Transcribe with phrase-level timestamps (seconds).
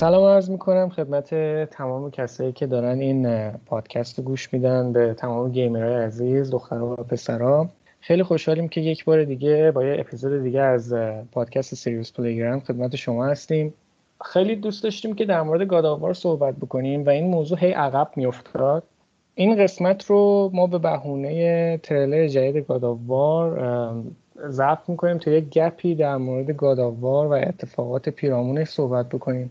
[0.00, 1.34] سلام عرض می‌کنم خدمت
[1.64, 6.94] تمام کسایی که دارن این پادکست رو گوش میدن به تمام گیمرهای عزیز دخترها و
[6.96, 7.68] پسرها.
[8.00, 10.94] خیلی خوشحالیم که یک بار دیگه با یه اپیزود دیگه از
[11.32, 13.74] پادکست سیریوس پلیگرام خدمت شما هستیم.
[14.24, 17.72] خیلی دوست داشتیم که در مورد God of War صحبت بکنیم و این موضوع هی
[17.72, 18.82] عقب میافتاد.
[19.34, 23.94] این قسمت رو ما به بهونه تریلر جدید God of War
[24.48, 29.50] ضبط می‌کنیم تا یک گپی در مورد God of War و اتفاقات پیرامونش صحبت بکنیم.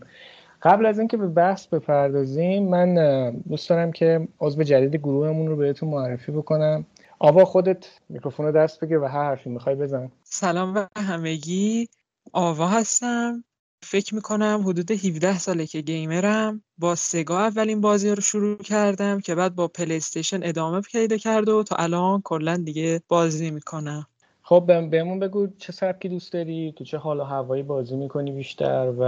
[0.62, 5.88] قبل از اینکه به بحث بپردازیم من دوست دارم که عضو جدید گروهمون رو بهتون
[5.88, 6.86] معرفی بکنم.
[7.18, 10.10] آوا خودت میکروفون رو دست بگیر و هر حرفی می‌خوای بزن.
[10.22, 11.88] سلام به همگی.
[12.32, 13.44] آوا هستم.
[13.82, 16.62] فکر می‌کنم حدود 17 ساله که گیمرم.
[16.78, 21.62] با سگا اولین بازی رو شروع کردم که بعد با پلیستیشن ادامه پیدا کرد و
[21.62, 24.06] تا الان کلا دیگه بازی می‌کنم
[24.50, 28.92] خب بهمون بگو چه سبکی دوست داری؟ تو چه حال و هوایی بازی می‌کنی بیشتر؟
[28.98, 29.04] و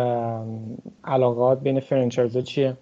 [1.05, 2.77] علاقه‌ات بین franchise ا چیه؟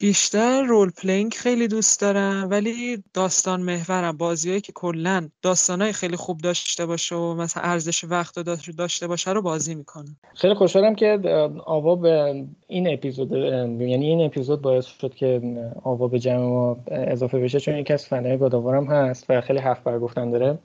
[0.00, 6.38] بیشتر role playing خیلی دوست دارم ولی داستان محورم بازیهایی که کلا داستانهای خیلی خوب
[6.38, 8.38] داشته باشه و مثلا ارزش وقت
[8.78, 10.16] داشته باشه رو بازی می‌کنم.
[10.34, 11.18] خیلی خوشحالم که
[11.66, 15.40] آوا به این اپیزود یعنی این اپیزود باعث شد که
[15.82, 19.82] آوا به جمع ما اضافه بشه چون یکی از فنهای گاداوارم هست و خیلی حرف
[19.82, 20.58] برای گفتن داره.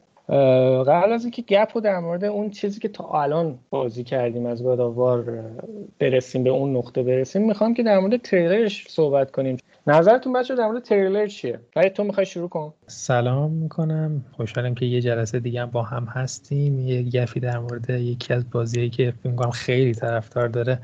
[0.88, 4.63] قبل از اینکه گپ رو در مورد اون چیزی که تا الان بازی کردیم از
[4.64, 5.44] God of War
[5.99, 9.57] برسیم به اون نقطه برسیم می‌خوام که در مورد تریلرش صحبت کنیم.
[9.88, 12.73] نظرتون بچه در مورد تریلر چیه؟ ولی تو می‌خوای شروع کن.
[12.88, 14.25] سلام می‌کنم.
[14.31, 16.79] خوشحالم که یه جلسه دیگه با هم هستیم.
[16.79, 20.79] یه گفی در مورد یکی از بازیهایی که فکر خیلی طرفدار داره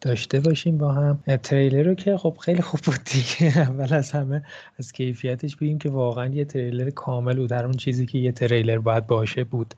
[0.00, 1.18] داشته باشیم با هم.
[1.42, 3.58] تریلر رو که خب خیلی خوب بود دیگه.
[3.68, 4.42] اول از همه
[4.78, 7.50] از کیفیتش بگیم که واقعا یه تریلر کامل بود.
[7.50, 9.74] در اون چیزی که یه تریلر باید باشه بود.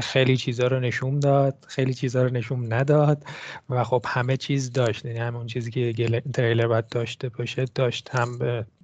[0.00, 3.24] خیلی چیزا رو نشون داد خیلی چیزا رو نشون نداد
[3.70, 5.04] و خب همه چیز داشت.
[5.04, 8.38] یعنی همون چیزی که تریلر باید داشته باشه داشت هم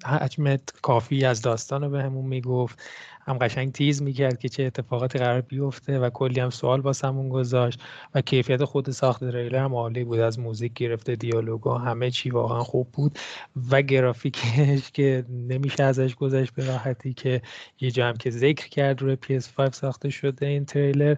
[0.05, 2.83] حجم کافی از داستان رو بهمون می‌گفت.
[3.27, 7.81] هم قشنگ تیز می‌کرد که چه اتفاقاتی قرار بیفته و کلی هم سوال واسمون گذاشت
[8.15, 10.19] و کیفیت خود ساخت تریلر هم عالی بود.
[10.19, 13.19] از موزیک گرفته دیالوگا همه چی واقعا خوب بود
[13.71, 17.43] و گرافیکش که نمیشه ازش گذشت به راحتی که
[17.81, 21.17] یه جا هم که ذکر کرد روی PS5 ساخته شده این تریلر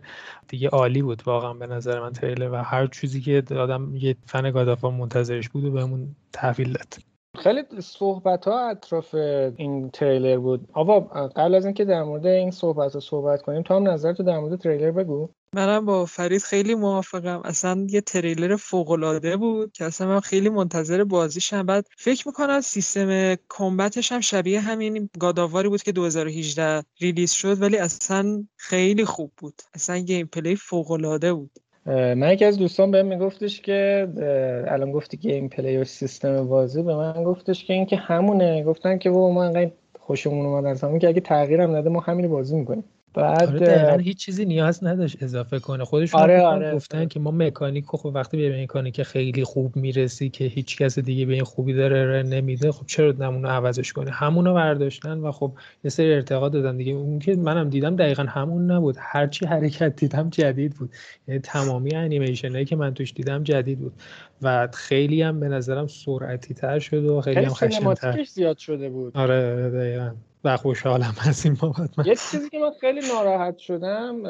[0.48, 4.50] دیگه عالی بود واقعا به نظر من تریلر و هر چیزی که آدم یه fan
[4.50, 7.07] God of War منتظرش بود و بهمون تحویل داد.
[7.38, 9.14] خیلی صحبت ها اطراف
[9.56, 10.68] این تریلر بود.
[10.72, 11.00] آوا
[11.36, 14.60] قبل از اینکه در مورد این صحبت ها صحبت کنیم تو هم نظرتو در مورد
[14.60, 15.28] تریلر بگو.
[15.54, 17.42] منم با فرید خیلی موافقم.
[17.44, 21.66] اصلا یه تریلر فوق العاده بود که اصلا من خیلی منتظر بازیشم.
[21.66, 25.92] بعد فکر می‌کنم سیستم combat ش هم شبیه همین God of War ی بود که
[25.92, 29.62] 2018 release شد ولی اصلا خیلی خوب بود.
[29.74, 31.50] اصلا gameplay فوق بود.
[31.88, 34.08] من یکی از دوستان بهم میگفتش که
[34.68, 38.64] الان گفتی گیم پلی و سیستم بازی به من گفتش که اینکه همونه.
[38.64, 42.56] گفتن که ما انقدر خوشمون اومد از همون که اگه تغییرم نده ما همین بازی
[42.56, 42.84] می‌کنیم.
[43.18, 45.84] بعد آره هیچ چیزی نیاز نداشت اضافه کنه.
[45.84, 47.06] خودشون آره آره گفتن آره.
[47.06, 51.34] که ما مکانیک خب وقتی به مکانیک خیلی خوب می‌رسی که هیچ کس دیگه به
[51.34, 55.52] این خوبی داره نمیده خب چرا نمونه عوضش کنه؟ همونو برداشتن و خب
[55.84, 56.92] یه سری ارتقا دادن دیگه.
[56.92, 58.96] اون که منم دیدم دقیقا همون نبود.
[58.98, 60.90] هرچی حرکت دیدم جدید بود.
[61.28, 63.92] یعنی تمامی انیمیشن که من توش دیدم جدید بود.
[64.42, 68.24] و خیلی هم به نظرم سرعتی تر شد و خیلی هم خشن‌تر.
[68.24, 69.16] زیاد شده بود.
[69.16, 70.10] آره دقیقا.
[70.44, 72.06] و خوشحالم از این بابت.
[72.06, 74.22] یه چیزی که من خیلی ناراحت شدم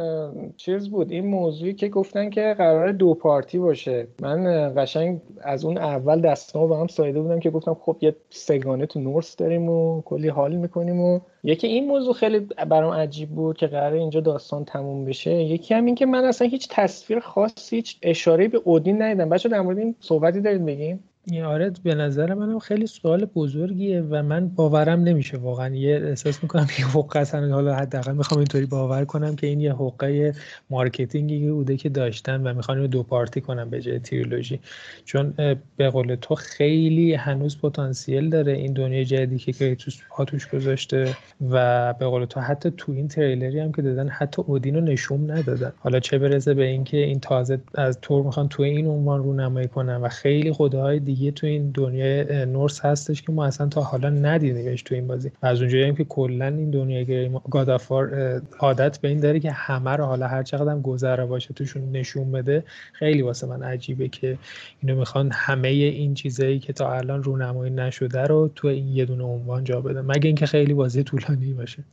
[0.57, 1.11] چیز بود.
[1.11, 4.07] این موضوعی که گفتن که قرار دو پارتی باشه.
[4.21, 8.87] من قشنگ از اون اول دستامو به هم سایده بودم که گفتم خب یه سگانه
[8.87, 13.57] تو نورس داریم و کلی حال می‌کنیم و یکی این موضوع خیلی برام عجیب بود
[13.57, 15.31] که قرار اینجا داستان تموم بشه.
[15.31, 19.29] یکی هم این که من اصلا هیچ تصویر خاصی هیچ اشاره به اودین ندیدم.
[19.29, 21.05] بچه در مورد این صحبتی دارید بگیم
[21.37, 25.75] آره به نظر منم خیلی سوال بزرگیه و من باورم نمیشه واقعا.
[25.75, 29.73] یه احساس می‌کنم یه حقه اصلا حالا حداقل می‌خوام اینطوری باور کنم که این یه
[29.73, 30.35] حقه
[30.71, 34.61] marketing ی بوده که داشتن و می‌خوان دو part ی کنم به جای تریلوژی
[35.05, 35.35] چون
[35.77, 41.17] به قول تو خیلی هنوز پتانسیل داره این دنیای جدیدی که کریتوس پاتوش گذاشته
[41.51, 45.31] و به قول تو حتی تو این تریلری هم که دادن حتی اودین رو نشون
[45.31, 45.73] ندادن.
[45.79, 49.97] حالا چه برسه به اینکه این تازه از تور می‌خوان تو این عنوان رونمایی کنن
[49.97, 50.53] و خیلی
[50.99, 55.31] دیگه تو این دنیای نورس هستش که ما اصلا تا حالا ندیدیمش تو این بازی.
[55.43, 58.11] و از اونجایی که کلا این دنیای گادافار
[58.59, 62.33] عادت به این داره که همه رو حالا هر چقدر هم گذره باشه توشون نشون
[62.33, 64.39] بده خیلی واسه من عجیبه که
[64.83, 69.25] اینو می‌خوان همه این چیزایی که تا الان رونمایی نشده رو تو این یه دونه
[69.25, 70.01] عنوان جا بدن.
[70.01, 71.85] مگه اینکه خیلی بازی طولانی باشه.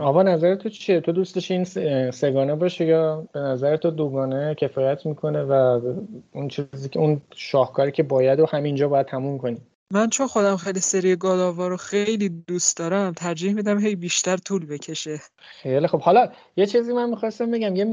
[0.00, 1.64] آقا نظر تو چیه؟ تو دوستش این
[2.10, 5.80] سگانه باشه یا به نظر تو دوگانه کفایت می‌کنه و
[6.32, 9.66] اون چیزی که اون شاهکاری که باید و همین اینجا باید تموم کنیم.
[9.94, 14.66] من چون خودم خیلی سری گاداوا رو خیلی دوست دارم ترجیح میدم هی بیشتر طول
[14.66, 15.20] بکشه.
[15.38, 17.84] خیلی خب حالا یه چیزی من می‌خواستم بگم یه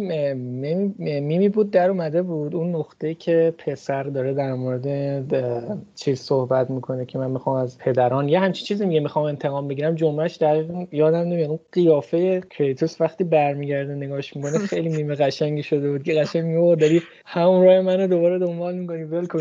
[1.22, 4.86] میمی بود در اومده بود اون نقطه که پسر داره در مورد
[5.96, 9.96] چیز صحبت می‌کنه که من می‌خوام از پدران یه همچین چیزی میگه می‌خوام انتقام بگیرم
[9.96, 11.50] جمعهش در یادم نمیاد.
[11.50, 16.76] اون قیافه کریتوس وقتی برمیگرده نگاش می‌کنه خیلی میمه قشنگی شده بود که قشنگ میگه
[16.76, 19.04] داری همون راه منو دوباره دنبال می‌کنی.
[19.04, 19.40] ول کن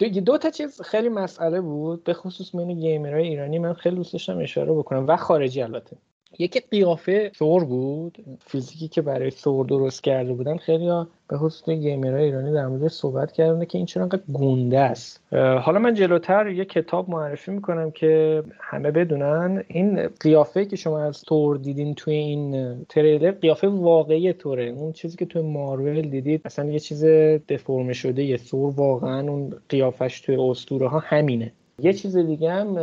[0.00, 4.12] دو, دو تا چیز خیلی مسئله بود به خصوص بین گیمرهای ایرانی من خیلی دوست
[4.12, 5.96] داشتم اشاره بکنم و خارجی البته.
[6.38, 11.70] یکی قیافه ثور بود فیزیکی که برای ثور درست کرده بودن خیلی ها به خصوص
[11.70, 15.20] گیمرهای ایرانی در مورد صحبت کردن که این چرا انقدر گنده است.
[15.32, 19.64] حالا من جلوتر یه کتاب معرفی می‌کنم که همه بدونن.
[19.68, 24.64] این قیافه که شما از تور دیدین توی این تریلر قیافه واقعی توره.
[24.64, 27.04] اون چیزی که توی مارول دیدید اصلا یه چیز
[27.48, 28.24] دفرمه شده.
[28.24, 31.52] یه ثور واقعا اون قیافش توی اسطوره ها همینه.
[31.82, 32.76] یه چیز دیگه هم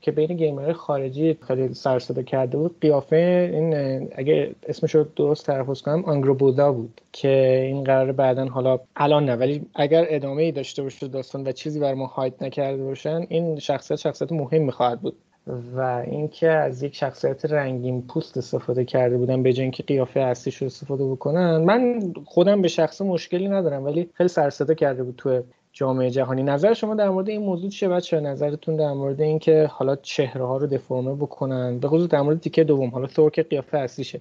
[0.00, 3.74] که بین گیمر خارجی خیلی سر کرده بود قیافه این
[4.14, 9.36] اگه اسمش رو درست تلفظ کنم آنگروبودا بود که این قرار بعدا حالا الان نه
[9.36, 13.58] ولی اگر ادامه ای داشته باشه داستان و چیزی بر ما هایت نکرده باشن این
[13.58, 15.16] شخصیت شخصیت مهم خواهد بود.
[15.46, 20.56] و اینکه از یک شخصیت رنگین پوست استفاده کرده بودن به جای اینکه قیافه اصلیش
[20.56, 25.42] رو استفاده بکنن من خودم به شخص مشکلی ندارم ولی خیلی سر کرده بود تو
[25.72, 26.42] جامعه جهانی.
[26.42, 30.56] نظر شما در مورد این موضوع چیه بچه نظرتون در مورد اینکه حالا چهره ها
[30.56, 34.20] رو دفرمه بکنن به خصوص در مورد تیکه دوم حالا ثور که قیافه اصلیشه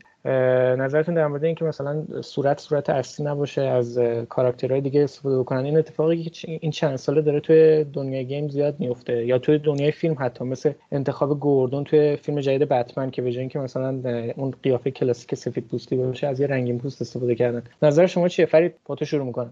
[0.76, 4.00] نظرتون در مورد اینکه مثلا صورت صورت اصلی نباشه از
[4.30, 8.80] کاراکترهای دیگه استفاده بکنن این اتفاقی که این چند ساله داره توی دنیای گیم زیاد
[8.80, 13.32] میفته یا توی دنیای فیلم حتی مثل انتخاب گوردون توی فیلم جدید بتمن که به
[13.32, 13.90] جای اینکه مثلا
[14.36, 17.64] اون قیافه کلاسیک سفید پوستی باشه از یه رنگین پوست استفاده کردن.
[17.82, 19.52] نظر شما چیه؟ فرید با تو شروع می‌کنم.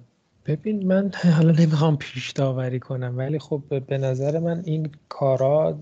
[0.50, 5.80] ببین من حالا نمی‌خوام پیش داوری کنم ولی خب به نظر من این کارا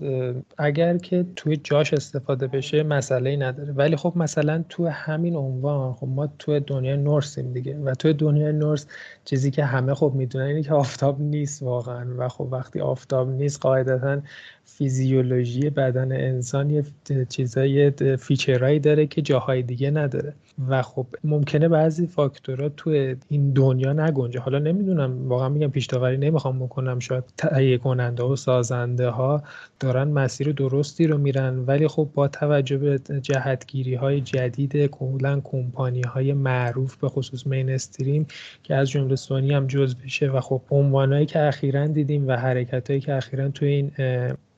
[0.58, 3.72] اگر که توی جاش استفاده بشه مسئله ای نداره.
[3.72, 8.52] ولی خب مثلا توی همین عنوان خب ما توی دنیای نورسیم دیگه و توی دنیای
[8.52, 8.86] نورس
[9.28, 13.60] چیزی که همه خب می‌دونن اینه که آفتاب نیست واقعا و خب وقتی آفتاب نیست
[13.60, 14.20] قاعدتا
[14.64, 16.84] فیزیولوژی بدن انسان یه
[17.28, 20.34] چیزای فیچرهایی داره که جاهای دیگه نداره.
[20.68, 24.40] و خب ممکنه بعضی فاکتورها توی این دنیا نگنجه.
[24.40, 26.98] حالا نمی‌دونم واقعا میگم پیش نمی‌خوام بکنم.
[26.98, 29.42] شاید تهیه کننده و سازنده ها
[29.80, 36.02] دارن مسیر درستی رو میرن ولی خب با توجه به جهتگیری های جدید کلا کمپانی
[36.02, 38.26] های معروف به خصوص مین استریم
[38.62, 43.00] که از جمله سونی هم جز بشه و خب عنوانهایی که اخیرا دیدیم و حرکت
[43.00, 43.92] که اخیرا توی این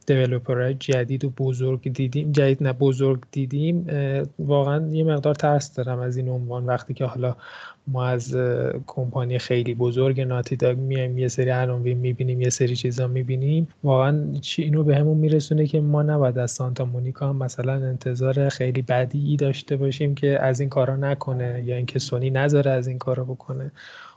[0.07, 3.87] دیولوپرهای جدید و بزرگ دیدیم جدید نه بزرگ دیدیم
[4.39, 6.67] واقعا یه مقدار ترس دارم از این عنوان.
[6.67, 7.37] وقتی که حالا
[7.87, 8.37] ما از
[8.87, 14.25] کمپانی خیلی بزرگ ناتی داگ میایم یه سری عناوین می‌بینیم یه سری چیزا می‌بینیم واقعا
[14.41, 18.83] چی اینو به همون میرسونه که ما نباید از سانتا مونیکا هم مثلا انتظار خیلی
[18.83, 23.25] بدی داشته باشیم که از این کارا نکنه یا اینکه سونی نذاره از این کارا
[23.25, 23.71] بکنه.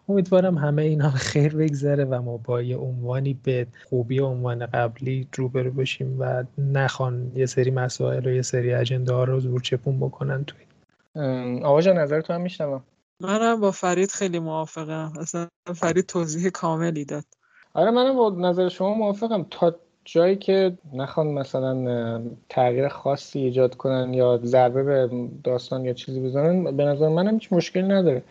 [0.10, 5.72] امیدوارم همه اینا خیر بگذره و ما با یه عنوانی به خوبی عنوان قبلی روبرو
[5.72, 10.46] باشیم و نخوان یه سری مسائل و یه سری اجنده ها رو زور چپون بکنن
[10.46, 10.62] توی.
[11.64, 12.84] آقا جان نظر تو هم میشنوم.
[13.20, 15.14] منم با فرید خیلی موافقم.
[15.20, 17.26] اصلا فرید توضیح کاملی داد.
[17.74, 19.46] آره منم با نظر شما موافقم.
[19.52, 25.10] تا جایی که نخوان مثلا تغییر خاصی ایجاد کنن یا ضربه به
[25.44, 28.24] داستان یا چیزی بزنن به نظر منم هیچ مشکلی نداره.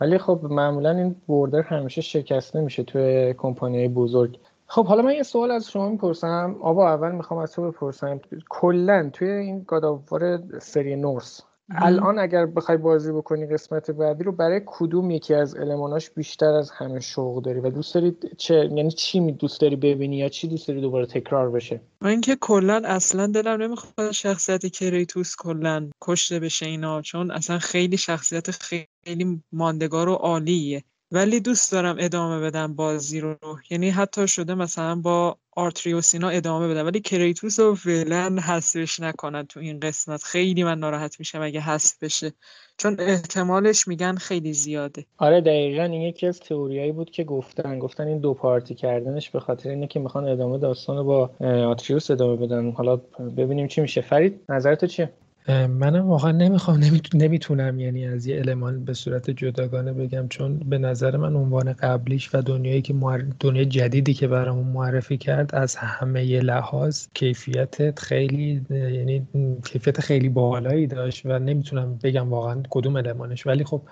[0.00, 4.38] ولی خب معمولا این بوردر همیشه شکسته میشه توی کمپانی بزرگ.
[4.66, 6.56] خب حالا من یه سوال از شما می‌پرسم.
[6.60, 8.20] آبا اول می‌خوام از تو بپرسم.
[8.48, 11.40] کلا توی این گاداوار سری نورس
[11.70, 16.70] الان اگر بخوای بازی بکنی قسمت بعدی رو برای کدوم یکی از الماناش بیشتر از
[16.70, 20.48] همه شوق داری؟ و دوست داری چه یعنی چی می دوست داری ببینی یا چی
[20.48, 26.40] دوست داری دوباره تکرار بشه؟ من که کلا اصلا دلم نمی‌خواد شخصیت کریتوس کلا کشته
[26.40, 30.84] بشه اینا چون اصلا خیلی شخصیت خیلی ماندگار و عالیه.
[31.12, 33.36] ولی دوست دارم ادامه بدم بازی رو.
[33.70, 39.60] یعنی حتی شده مثلا با آرتریوسینا ادامه بدم ولی کریتوس رو فعلا حذفش نکنن تو
[39.60, 40.22] این قسمت.
[40.22, 42.32] خیلی من ناراحت میشم اگه حذف بشه.
[42.76, 45.06] چون احتمالش میگن خیلی زیاده.
[45.18, 47.78] آره دقیقا این یکی از تئوریایی بود که گفتن.
[47.78, 51.30] گفتن این دو پارتی کردنش به خاطر اینه که می‌خوان ادامه داستان رو با
[51.66, 52.70] آتریوس ادامه بدن.
[52.70, 52.96] حالا
[53.36, 54.00] ببینیم چی میشه.
[54.00, 55.10] فرید نظرت چیه؟
[55.48, 56.78] منم واقعا نمی‌خوام
[57.14, 62.34] نمی‌تونم یعنی از یه المان به صورت جداگانه بگم چون به نظر من عنوان قبلیش
[62.34, 62.94] و دنیایی که
[63.40, 69.26] دنیای جدیدی که برامون معرفی کرد از همه لحاظ کیفیت خیلی یعنی
[69.64, 73.46] کیفیت خیلی بالایی داشت و نمی‌تونم بگم واقعا کدوم المانش.
[73.46, 73.82] ولی خب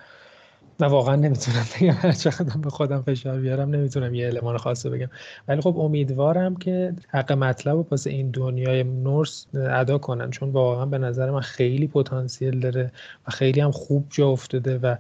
[0.80, 1.92] نه واقعا نمی‌تونم بگم.
[1.92, 5.09] هر چقدر به خودم فشار بیارم نمی‌تونم یه المان خاص بگم.
[5.49, 10.30] ولی خب امیدوارم که حق مطلب رو پس این دنیای نورس ادا کنن.
[10.30, 12.92] چون واقعا به نظر من خیلی پتانسیل داره
[13.28, 14.97] و خیلی هم خوب جا افتاده و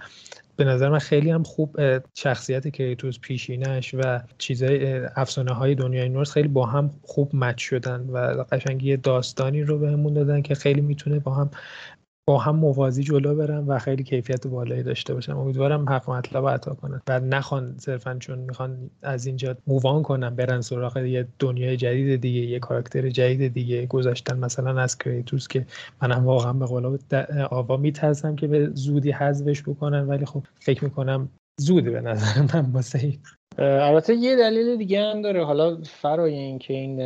[0.56, 1.80] به نظر من خیلی هم خوب
[2.14, 8.00] شخصیت کریتوس پیشینش و چیزای افسانه های دنیای نورس خیلی با هم خوب مچ شدن
[8.00, 11.50] و قشنگی داستانی رو بهمون دادن که خیلی می‌تونه با هم
[12.28, 15.38] با هم موازی جلو برم و خیلی کیفیت بالایی داشته باشم.
[15.38, 17.02] امیدوارم حق مطلب عطا کنن.
[17.08, 22.40] و نخوان صرفا چون می‌خوان از اینجا مووان کنن برن سراغ یه دنیای جدید دیگه
[22.40, 23.86] یه کاراکتر جدید دیگه.
[23.86, 25.66] گذاشتن مثلا از کریتوس که
[26.02, 26.98] منم واقعا به قول
[27.50, 30.08] آوا میترسم که به زودی حذفش بکنن.
[30.08, 31.28] ولی خب فکر می‌کنم
[31.60, 33.18] زوده به نظر من واسه
[33.58, 35.44] البته یه دلیل دیگه هم داره.
[35.44, 37.00] حالا فرای این که این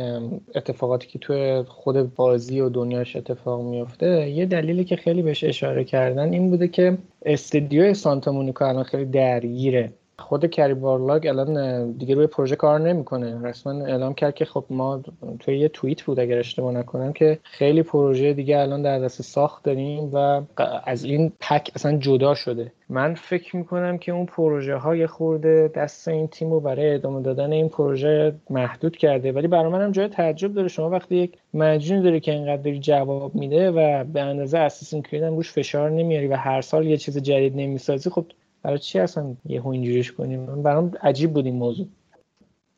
[0.55, 5.83] اتفاقاتی که توی خود بازی و دنیاش اتفاق میفته یه دلیلی که خیلی بهش اشاره
[5.83, 9.93] کردن این بوده که استدیو سانتا مونیکا الان خیلی درگیره.
[10.21, 13.41] خود کری بارلاگ الان دیگه روی پروژه کار نمی‌کنه.
[13.43, 15.01] رسما اعلام کرد که خب ما
[15.39, 19.63] توی یه توییت بود اگر اشتباه نکنم که خیلی پروژه دیگه الان در دست ساخت
[19.63, 20.41] داریم و
[20.85, 22.71] از این پک اصلا جدا شده.
[22.89, 27.51] من فکر می‌کنم که اون پروژه های خورده دست این تیم رو برای ادامه دادن
[27.51, 29.31] این پروژه محدود کرده.
[29.31, 30.67] ولی برای من هم جای تعجب داره.
[30.67, 35.35] شما وقتی یک مجنون داری که اینقدر جواب میده و به اندازه اساسین کرید هم
[35.35, 38.25] روش فشار نمیاری و هر سال یه چیز جدید نمی‌سازی خب
[38.63, 41.87] برای چی اصلا یه اینجوریش کنیم؟ برام عجیب بود این موضوع.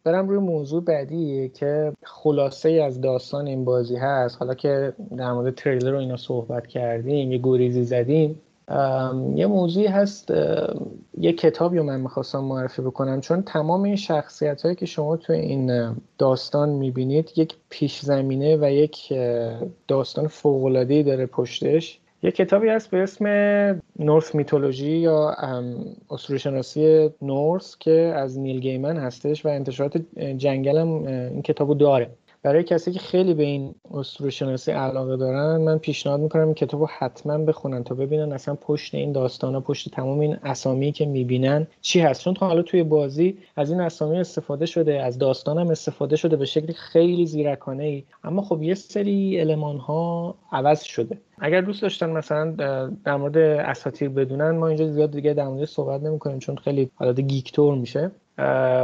[0.04, 4.38] برم روی موضوع بعدی که خلاصه از داستان این بازی هست.
[4.40, 8.42] حالا که در مورد تریلر رو اینا صحبت کردیم یه گریزی زدیم.
[9.36, 10.32] یه موضوعی هست
[11.18, 13.22] یه کتابی رو من می‌خواستم معرفی بکنم.
[13.22, 18.72] چون تمام این شخصیت هایی که شما تو این داستان می‌بینید یک پیش زمینه و
[18.72, 19.14] یک
[19.88, 22.00] داستان فوقلادهی داره پشتش.
[22.24, 23.26] یه کتابی هست به اسم
[24.00, 25.36] نورس میتولوژی یا
[26.38, 29.98] شناسی نورس که از نیل گیمن هستش و انتشارات
[30.38, 32.10] جنگل هم این کتابو داره.
[32.44, 36.82] برای کسی که خیلی به این اسطوره شناسی علاقه دارن من پیشنهاد می‌کنم این کتاب
[36.82, 41.68] رو حتما بخونن تا ببینن اصلا پشت این داستان پشت تمام این اسامی که می‌بینن
[41.82, 42.24] چی هست.
[42.24, 46.46] چون حالا توی بازی از این اسامی استفاده شده از داستان هم استفاده شده به
[46.46, 51.18] شکلی خیلی زیرکانه ای اما خب یه سری علمان ها عوض شده.
[51.40, 52.52] اگر دوست داشتن مثلا
[53.06, 57.20] در مورد اساتیر بدونن ما اینجا زیاد دیگه در مورد صحبت نمی‌کنیم چون خیلی حالت
[57.20, 58.12] گیکتور میشه.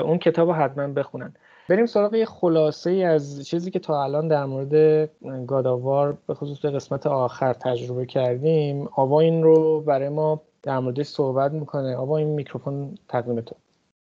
[0.03, 1.33] اون کتاب رو حتما بخونن.
[1.69, 5.05] بریم سراغ یه خلاصه ای از چیزی که تا الان در مورد
[5.47, 8.87] گاداوار به خصوص قسمت آخر تجربه کردیم.
[8.95, 11.95] آوا این رو برای ما در موردش صحبت می‌کنه.
[11.95, 13.55] آوا این میکروفون تقدیم تو.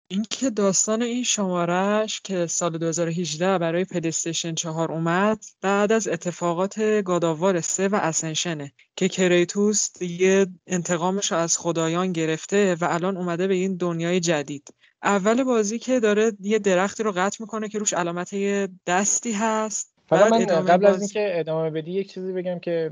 [0.09, 7.61] اینکه داستان این شمارش که سال 2018 برای پلیستشن 4 اومد بعد از اتفاقات گاداوار
[7.61, 13.77] 3 و اسنشنه که کریتوس دیگه انتقامش از خدایان گرفته و الان اومده به این
[13.77, 14.69] دنیای جدید.
[15.05, 19.95] اول بازی که داره یه درختی رو قطع می‌کنه که روش علامت یه دستی هست.
[20.09, 22.91] فقط من قبل از اینکه ادامه بدی یک چیزی بگم که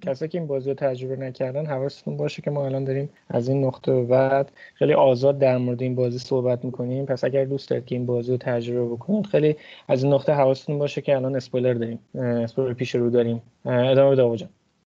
[0.00, 3.64] کسایی که این بازی رو تجربه نکردن حواستون باشه که ما الان داریم از این
[3.64, 7.06] نقطه بعد خیلی آزاد در مورد این بازی صحبت می‌کنیم.
[7.06, 9.56] پس اگر دوست دارید که این بازی رو تجربه بکنید خیلی
[9.88, 13.42] از این نقطه حواستون باشه که الان اسپویلر داریم اسپویلر پیش رو داریم.
[13.64, 14.48] ادامه بده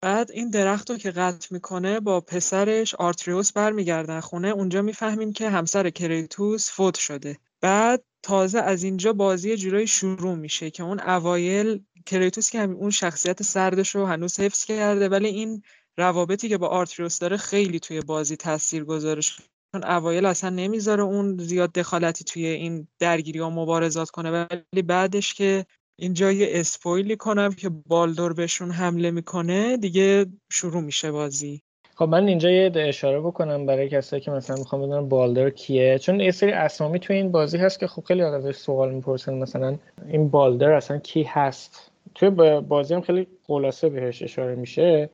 [0.06, 4.48] بعد این درخت رو که قطع می‌کنه با پسرش آتریوس برمیگردن خونه.
[4.48, 7.38] اونجا می‌فهمیم که همسر کریتوس فوت شده.
[7.62, 12.90] بعد تازه از اینجا بازی جورایی شروع میشه که اون اوایل کریتوس که همین اون
[12.90, 15.64] شخصیت سردش رو هنوز حفظ کرده ولی این
[15.98, 19.38] روابطی که با آرتریوس داره خیلی توی بازی تاثیر گذارش
[19.72, 25.34] چون اوایل اصلا نمی‌ذاره اون زیاد دخالتی توی این درگیری و مبارزات کنه ولی بعدش
[25.34, 25.66] که
[26.00, 31.62] اینجا یه اسپویلی کنم که بالدور بهشون حمله می‌کنه دیگه شروع میشه بازی.
[31.96, 36.00] خب من اینجا یه اشاره بکنم برای کسایی که مثلا می‌خوام بدونم بالدر کیه.
[36.00, 39.78] چون یه سری اسامی توی این بازی هست که خب خیلی ازش سوال می‌پرسن مثلا
[40.08, 45.10] این بالدر اصلا کی هست؟ توی بازی هم خیلی خلاصه بهش اشاره میشه.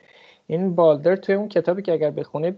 [0.52, 2.56] این بالدر توی اون کتابی که اگر بخونید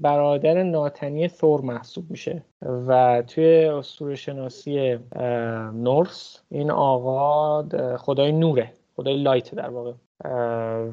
[0.00, 2.42] برادر ناتنی ثور محسوب میشه.
[2.62, 4.98] و توی اسطوره شناسی
[5.74, 7.62] نورس این آقا
[7.96, 9.92] خدای نوره خدای لایت در واقع.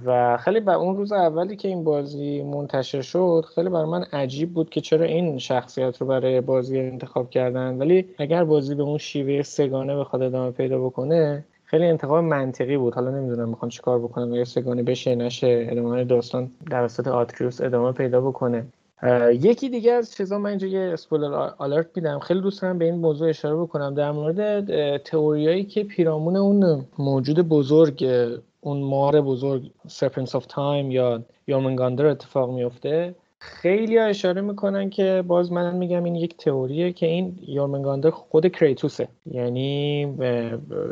[0.06, 4.54] و خیلی به اون روز اولی که این بازی منتشر شد خیلی برای من عجیب
[4.54, 7.78] بود که چرا این شخصیت رو برای بازی انتخاب کردن.
[7.78, 12.94] ولی اگر بازی به اون شیوه سگانه بخواد ادامه پیدا بکنه خیلی انتخاب منطقی بود.
[12.94, 18.22] حالا نمی‌دونم می‌خوان چیکار بکنم یا سه‌گانه بشه نشه ادامه داستان توسط آتریوس ادامه پیدا
[18.22, 18.66] بکنه.
[19.32, 22.20] یکی دیگه از چیزا من اینجا یه spoiler alert میدم.
[22.20, 23.94] خیلی دوست دارم به این موضوع اشاره بکنم.
[23.94, 28.06] در مورد تئوریایی که پیرامون اون موجود بزرگ
[28.62, 35.24] اون مار بزرگ serpent of time یا یورمنگاندر اتفاق میفته خیلی ها اشاره می‌کنن که
[35.28, 39.08] باز من میگم این یک تئوریه که این یورمنگاندر خود کریتوسه.
[39.32, 40.08] یعنی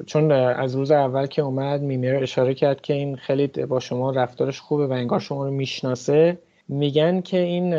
[0.06, 4.60] چون از روز اول که اومد میمیر اشاره کرد که این خیلی با شما رفتارش
[4.60, 6.38] خوبه و انگار شما رو می‌شناسه.
[6.68, 7.76] میگن که این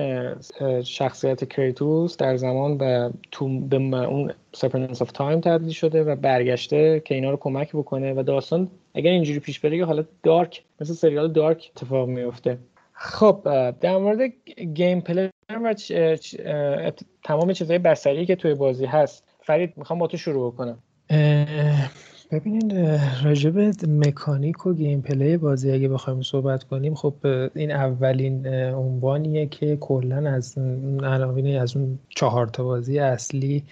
[0.82, 7.02] شخصیت کریتوس در زمان به, تو به اون serpent of time تبدیل شده و برگشته
[7.04, 11.32] که اینا رو کمک بکنه و داستان اگر اینجوری پیش بره حالا دارک مثل سریال
[11.32, 12.58] دارک اتفاق میفته
[13.02, 13.40] خب
[13.80, 14.20] در مورد
[14.74, 15.74] gameplay و
[17.24, 19.24] تمام چیزهای بصری که توی بازی هست.
[19.42, 20.78] فرید می‌خوام با تو شروع بکنم.
[22.30, 27.14] ببینید راجب مکانیک و gameplay بازی اگه بخوایم صحبت کنیم خب
[27.54, 33.64] این اولین عنوانیه که کلا از عناوین از اون چهار تا بازی اصلی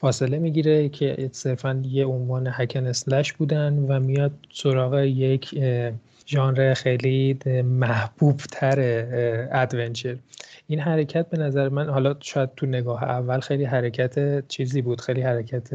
[0.00, 5.54] فاصله می‌گیره که صرفا یه عنوان hack and slash بودن و میاد سراغ یک
[6.28, 8.78] ژانر خیلی محبوب تر
[9.52, 10.16] adventure.
[10.66, 15.22] این حرکت به نظر من حالا شاید تو نگاه اول خیلی حرکت چیزی بود خیلی
[15.22, 15.68] حرکت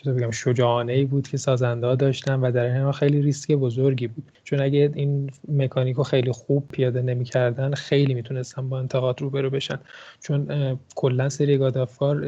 [0.00, 4.06] چطور بگم شجاعانه ای بود که سازنده ها داشتن و در این خیلی ریسک بزرگی
[4.06, 4.32] بود.
[4.44, 9.78] چون اگه این مکانیک رو خیلی خوب پیاده نمی‌کردن خیلی می‌تونستن با انتقاد روبرو بشن.
[10.20, 12.20] چون کلا سری گادافار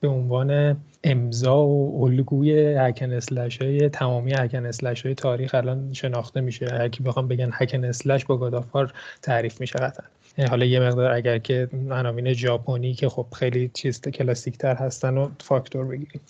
[0.00, 6.40] به عنوان امضا و الگوی هکن اسلش های تمامی هکن اسلش های تاریخ الان شناخته
[6.40, 6.66] میشه.
[6.80, 10.06] اگه بخوام بگن هکن اسلش با گادافار تعریف میشه قطعا.
[10.38, 15.28] حالا یه مقدار اگر که عناوین ژاپنی که خب خیلی چیز کلاسیک تر هستن و
[15.40, 16.20] فاکتور بگیریم.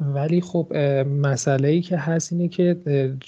[0.00, 0.76] ولی خب
[1.06, 2.76] مسئله ای که هست اینه که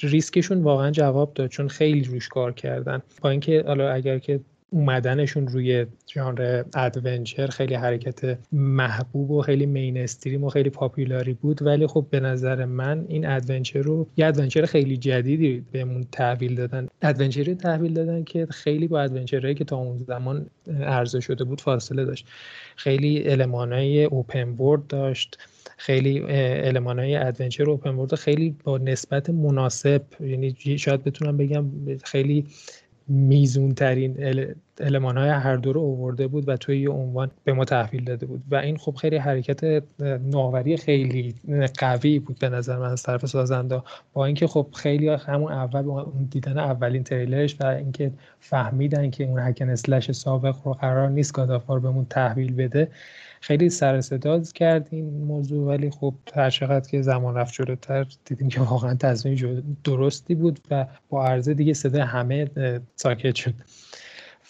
[0.01, 3.03] ریسکشون واقعا جواب داد چون خیلی روش کار کردن.
[3.23, 4.41] با اینکه حالا اگر که
[4.73, 11.63] اومدنشون روی ژانر adventure خیلی حرکت محبوب و خیلی mainstream و خیلی popular ی بود.
[11.63, 16.89] ولی خب به نظر من این adventure رو یه adventure خیلی جدیدی بهمون تحویل دادن.
[17.03, 20.47] adventure ی تحویل دادن که خیلی با adventure هایی که تا اون زمان
[20.81, 22.27] عرضه شده بود فاصله داشت.
[22.77, 25.39] خیلی المانای اوپن بورد داشت.
[25.77, 31.65] خیلی علمان های ادونچر اوپن خیلی با نسبت مناسب یعنی شاید بتونم بگم
[32.05, 32.47] خیلی
[33.09, 34.17] میزون ترین
[34.81, 38.27] علمان های هر دو رو اوورده بود و توی یه عنوان به ما تحویل داده
[38.27, 38.43] بود.
[38.51, 41.35] و این خب خیلی حرکت نوآوری خیلی
[41.79, 43.83] قوی بود به نظر من از طرف سازنده.
[44.13, 49.56] با اینکه خب خیلی همون اول دیدن اولین تریلرش و اینکه فهمیدن که اون hack
[49.56, 52.89] and slash سابق رو قرار نیست God of War بهمون تحویل بده
[53.43, 58.49] خیلی سر صدا کرد این موضوع ولی خب هر چقدر که زمان رفت جلوتر دیدیم
[58.49, 62.49] که واقعا تصمیم درستی بود و با عرضه دیگه صدا همه
[62.97, 63.55] ساکت شد.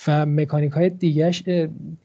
[0.06, 1.42] و مکانیک های دیگهش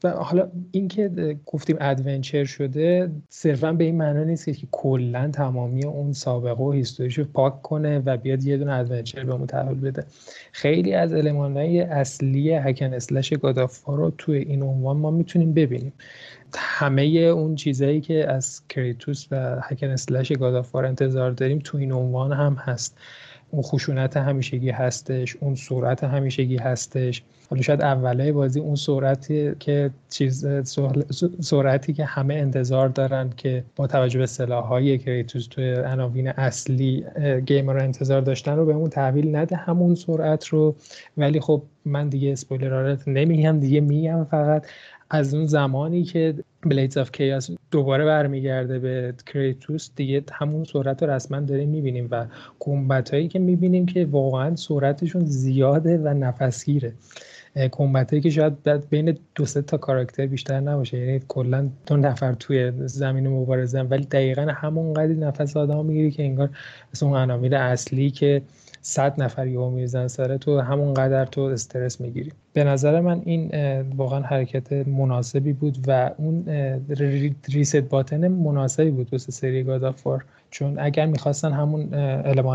[0.02, 6.62] حالا اینکه گفتیم adventure شده صرفا به این معنا نیست که کلا تمامی اون سابقه
[6.62, 10.04] و history شو پاک کنه و بیاد یه دونه adventure بهمون تحویل بده.
[10.52, 15.92] خیلی از های اصلی هکن اسلش گادافا رو توی این عنوان ما می‌تونیم ببینیم.
[16.56, 22.32] همه اون چیزهایی که از کریتوس و هکن اسلش گادافار انتظار داریم تو این عنوان
[22.32, 22.96] هم هست.
[23.50, 27.22] اون خشونت همیشگی هستش اون سرعت همیشگی هستش.
[27.50, 30.46] حالا شاید اوله بازی اون سرعتی که چیز
[31.40, 37.04] سرعتی که همه انتظار دارن که با توجه به سلاحهای کریتوس توی عناوین اصلی
[37.46, 40.76] گیمر رو انتظار داشتن رو بهمون تحویل نده همون سرعت رو.
[41.16, 44.66] ولی خب من دیگه spoiler alert نمیگم دیگه میگم فقط
[45.10, 51.10] از اون زمانی که Blades of Chaos دوباره برمیگرده به کریتوس دیگه همون سرعت رو
[51.10, 52.26] رسما داریم می‌بینیم و
[52.58, 56.92] combat هایی که می‌بینیم که واقعا سرعتشون زیاده و نفسگیره.
[57.70, 62.32] combat هایی که شاید بین دو سه تا کاراکتر بیشتر نباشه یعنی کلا دو نفر
[62.32, 66.50] توی زمین مبارزن ولی دقیقا همون قدری نفس آدم می‌گیره که انگار
[66.94, 68.42] مثل اون عناوین اصلی که
[68.88, 72.32] صد نفر یهو میزن سر تو همون قدر تو استرس می‌گیری.
[72.52, 73.50] به نظر من این
[73.82, 76.44] واقعا حرکت مناسبی بود و اون
[77.48, 81.94] reset button مناسبی بود واسه سری God of War چون اگر می‌خواستن همون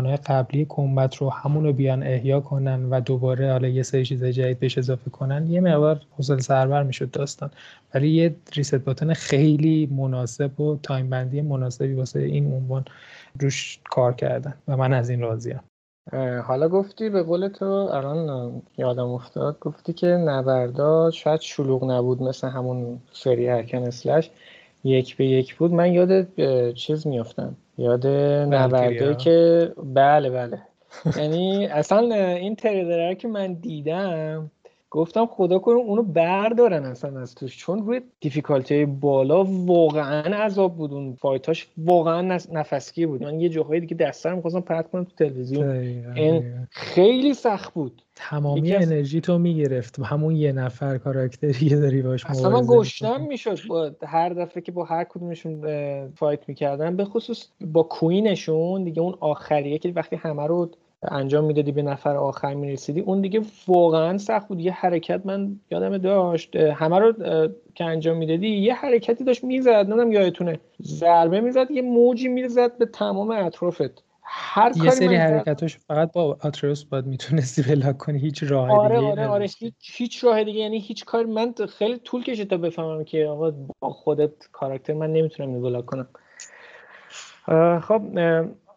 [0.06, 4.32] های قبلی combat رو همون رو بیان احیا کنن و دوباره حالا یه سری چیزای
[4.32, 7.50] جدید بهش اضافه کنن یه مقدار حوصله سربر می‌شد داستان.
[7.94, 12.84] ولی یه reset button خیلی مناسب و تایم بندی مناسبی واسه این عنوان
[13.40, 15.60] روش کار کردن و من از این راضیم.
[16.46, 22.48] حالا گفتی به قول تو الان یادم افتاد گفتی که نبردا شاید شلوغ نبود مثل
[22.48, 24.30] همون سری هرکن اسلش
[24.84, 25.72] یک به یک بود.
[25.72, 26.34] من یاد
[26.74, 27.56] چیز میافتم.
[27.78, 30.62] یاد نبرده که بله بله.
[31.16, 34.50] یعنی اصلا این تریلر که من دیدم
[34.94, 37.58] گفتم خدا کنه اونو بردارن اصلا از توش.
[37.58, 40.92] چون روی دیفیکالتی بالا واقعا عذاب بود.
[40.92, 43.22] اون فایتاش واقعا نفسکی بود.
[43.22, 45.70] من یه جاهای دیگه دسترم می‌خواستم پرت کنم تو تلویزیون.
[46.14, 48.02] این خیلی سخت بود.
[48.14, 49.98] تمامی انرژی تو می‌گرفت.
[49.98, 53.58] همون یه نفر کاراکتری داری باش اصلا من گشتم می‌شد.
[53.68, 55.62] با هر دفعه که با هر کدومشون
[56.08, 60.70] فایت می‌کردن به خصوص با کوینشون دیگه اون آخریه که وقتی همه رو
[61.08, 63.00] انجام می‌دادی به نفر آخر می‌رسیدی.
[63.00, 64.60] اون دیگه واقعا سخت بود.
[64.60, 66.56] یه حرکت من یادم داشت.
[66.56, 67.12] همه رو
[67.74, 69.70] که انجام می‌دادی یه حرکتی داشت می‌زد.
[69.70, 70.60] نمی‌دونم یادتونه.
[70.82, 74.04] ضربه می‌زد یه موجی می‌زد به تمام اطرافت.
[74.22, 78.18] هر یه سری حرکتاش فقط با آتروس باید می‌تونستی بلاک کنی.
[78.18, 79.46] هیچ راه آره دیگه آره آره.
[79.58, 80.60] هیچ, هیچ راه دیگه.
[80.60, 85.12] یعنی هیچ کار من خیلی طول کشید تا بفهمم که آقا با خودت کاراکتر من
[85.12, 86.08] نمی‌تونم بلاک کنم.
[87.80, 88.02] خب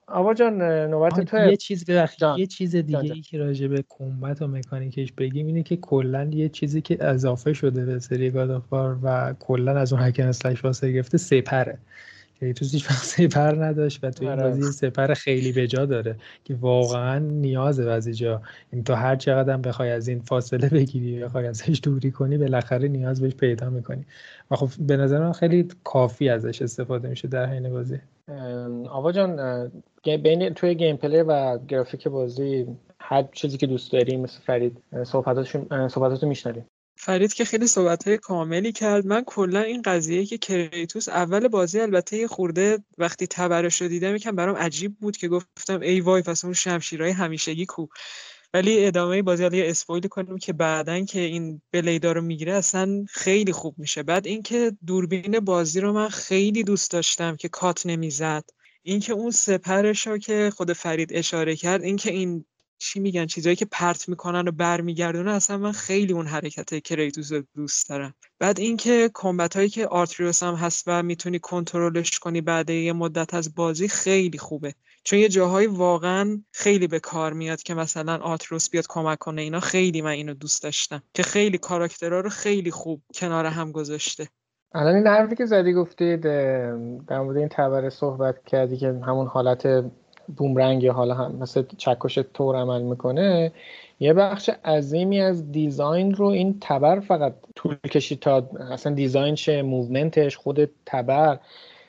[0.08, 1.90] آوا جان نوبت تو یه چیز
[2.38, 6.50] یه چیز دیگه ای که راجع به کمبت و مکانیکش بگیم اینه که کلا یه
[6.50, 11.18] چیزی که اضافه شده به سری گادافار و کلا از اون هکن اسلش واسه گرفته
[11.18, 11.78] سپره.
[12.42, 14.50] کریتوس هیچ وقت سپر نداشت و توی این آره.
[14.50, 18.42] بازی سپر خیلی به جا داره که واقعا نیازه بعضی جا.
[18.72, 23.22] این تو هر چقدر بخوای از این فاصله بگیری بخوای ازش دوری کنی بالاخره نیاز
[23.22, 24.06] بهش پیدا می‌کنی.
[24.52, 28.00] و خب به نظر من خیلی کافی ازش استفاده میشه در حین بازی.
[28.90, 29.40] آوا جان
[30.16, 32.66] بین توی gameplay و گرافیک بازی
[33.00, 36.66] هر چیزی که دوست داری مثل فرید صحبتاتو میشنویم.
[37.00, 39.06] فرید که خیلی صحبت های کاملی کرد.
[39.06, 44.16] من کلا این قضیه که کریتوس اول بازی البته یه خورده وقتی تبرش رو دیدم
[44.16, 47.88] یکم برام عجیب بود که گفتم ای وای پس اون شمشیرهای همیشگی کو.
[48.54, 52.54] ولی ادامه بازی حالا یه spoil کنیم که بعدا که این blade ا رو می‌گیره
[52.54, 54.04] اصلا خیلی خوب میشه.
[54.04, 58.44] بعد اینکه دوربین بازی رو من خیلی دوست داشتم که کات نمی‌زد.
[58.88, 62.46] اینکه اون سپرش رو که خود فرید اشاره کرد اینکه این
[62.78, 67.44] چی میگن چیزایی که پرت می‌کنن و برمیگردونه اصلا من خیلی اون حرکت کریتوس رو
[67.56, 68.14] دوست دارم.
[68.40, 73.34] بعد اینکه combat هایی که آتروس هم هست و می‌تونی کنترلش کنی بعد یه مدت
[73.34, 74.74] از بازی خیلی خوبه.
[75.04, 79.60] چون یه جاهایی واقعا خیلی به کار میاد که مثلا آتروس بیاد کمک کنه اینا
[79.60, 84.30] خیلی من اینو دوست داشتم که خیلی کاراکترها رو خیلی خوب کنار هم گذاشته.
[84.78, 86.22] الان این حرفی که زدی گفتید
[87.08, 89.86] در مورد این تبر صحبت کردی که همون حالت
[90.38, 93.52] بومرنگ حالا هم مثل چکش ثور عمل می‌کنه.
[94.00, 99.62] یه بخش عظیمی از design رو این تبر فقط طول کشید تا اصلا design شه
[99.62, 101.40] movement ش خود تبر.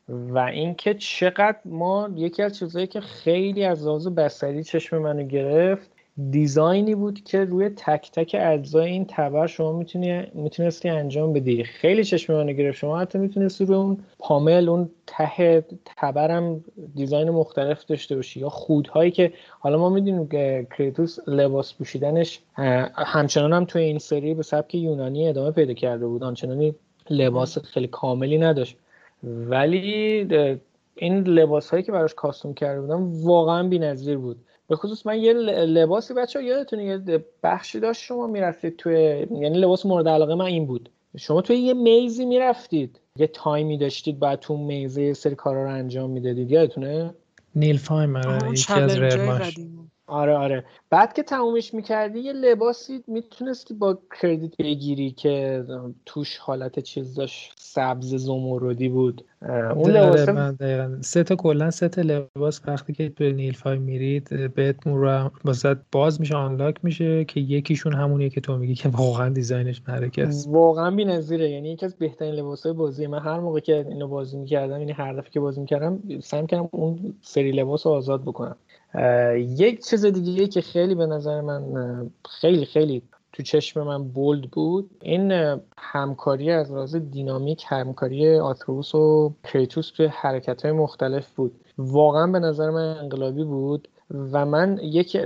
[0.08, 5.90] و اینکه چقدر ما یکی از چیزهایی که خیلی از لحاظ بصری چشم منو گرفت
[6.30, 11.64] دیزاینی بود که روی تک تک اجزای این تبر شما می‌تونی می‌تونستی انجام بدی.
[11.64, 12.78] خیلی چشم منو گرفت.
[12.78, 15.64] شما حتی می‌تونستی روی اون پامل اون ته
[15.96, 18.40] تبرم دیزاین مختلف داشته باشی.
[18.40, 22.40] یا خودهایی که حالا ما می‌دونیم که کریتوس لباس پوشیدنش
[22.96, 26.24] همچنان هم توی این سری به سبک یونانی ادامه پیدا کرده بود.
[26.24, 26.74] آنچنانی
[27.10, 28.76] لباس خیلی کاملی نداشت.
[29.24, 30.26] ولی
[30.96, 34.36] این لباس هایی که براش کاستوم کرده بودم واقعا بی‌نظیر بود.
[34.68, 38.94] به خصوص من یه لباسی بچه ها یادتونه یه بخشی داشت شما می‌رفتید توی
[39.30, 40.90] یعنی لباس مورد علاقه من این بود.
[41.16, 43.00] شما توی یه میزی می‌رفتید.
[43.16, 46.50] یه تایمی داشتید بعد تو میزه یه سری کارا رو انجام می‌دادید.
[46.50, 47.14] یادتونه؟
[47.54, 48.98] نیل فایمر یکی از
[50.08, 50.64] آره آره.
[50.90, 55.64] بعد که تمومش می‌کردی یه لباسی می‌تونستی با کردیت بگیری که
[56.06, 59.24] توش حالت چیز داشت سبز زمردی بود.
[59.74, 64.94] اون لباس من سه تا کلا سه تا لباس وقتی که تو نیلفای میرید بهتون
[64.94, 65.30] رو
[65.92, 70.48] باز میشه آنلاک میشه که یکیشون همونیه که تو میگی که واقعا دیزاینش مرکه است.
[70.48, 71.50] واقعا بی‌نظیره.
[71.50, 75.12] یعنی یکی از بهترین لباسای بازی من هر موقع که اینو بازی می‌کردم یعنی هر
[75.12, 78.56] دفعه که بازی می‌کردم سعی کردم اون سری لباس رو آزاد بکنم.
[79.36, 81.62] یک چیز دیگه که خیلی به نظر من
[82.28, 85.32] خیلی خیلی تو چشم من bold بود این
[85.78, 91.52] همکاری از لحاظ دینامیک همکاری آتروس و کریتوس توی حرکت های مختلف بود.
[91.78, 95.16] واقعا به نظر من انقلابی بود و من یک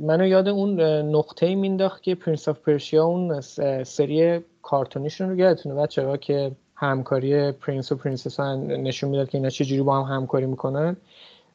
[0.00, 0.80] منو یاد اون
[1.16, 3.40] نقطه ای مینداخت که Prince of Persia اون
[3.84, 9.50] سری کارتونیشون رو یادتونه بچه ها که همکاری پرنس و پرنسس نشون می‌داد که اینا
[9.50, 10.96] چجوری با هم همکاری می‌کنن.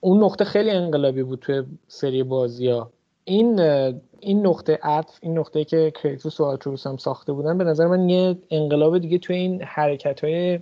[0.04, 2.92] اون نقطه خیلی انقلابی بود توی سری بازی ها.
[3.26, 3.60] این
[4.20, 8.10] این نقطه عطف این نقطه که کریتوس و آتروس هم ساخته بودن به نظر من
[8.10, 10.60] یه انقلاب دیگه توی این حرکت های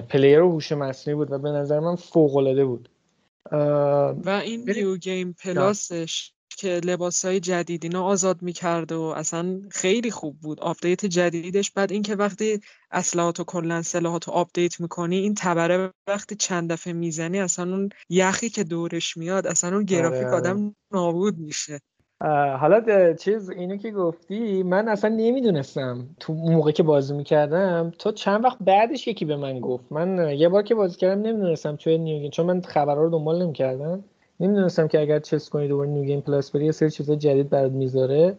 [0.00, 2.88] player و هوش مصنوعی بود و به نظر من فوق العاده بود
[4.24, 9.60] و این New Game Plus ش که لباس های جدید اینا آزاد می‌کرد و اصلا
[9.70, 10.60] خیلی خوب بود.
[10.60, 16.72] آپدیت جدیدش بعد اینکه وقتی اسلحات و کلا سلاحات آپدیت می‌کنی این تبره وقتی چند
[16.72, 20.36] دفعه می‌زنی اصلا اون یخی که دورش میاد اصلا اون گرافیک آره.
[20.36, 21.80] آدم نابود میشه.
[22.60, 26.08] حالا چیز اینو که گفتی من اصلا نمی‌دونستم.
[26.20, 29.92] تو موقع که بازی می‌کردم تو چند وقت بعدش یکی به من گفت.
[29.92, 33.42] من یه بار که بازی کردم نمی‌دونستم توی New Game چون من خبرها رو دنبال
[33.42, 34.04] نمی‌کردم.
[34.40, 37.72] نمی‌دونستم که اگر چس کنی دوباره New Game Plus بری یه سری چیزا جدید برات
[37.72, 38.38] می‌ذاره.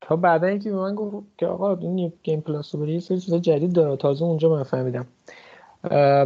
[0.00, 3.00] تا بعدا اینکه به من گفت که آقا این New Game Plus رو بری یه
[3.00, 3.96] سری چیزا جدید داره.
[3.96, 5.06] تازه اونجا من فهمیدم.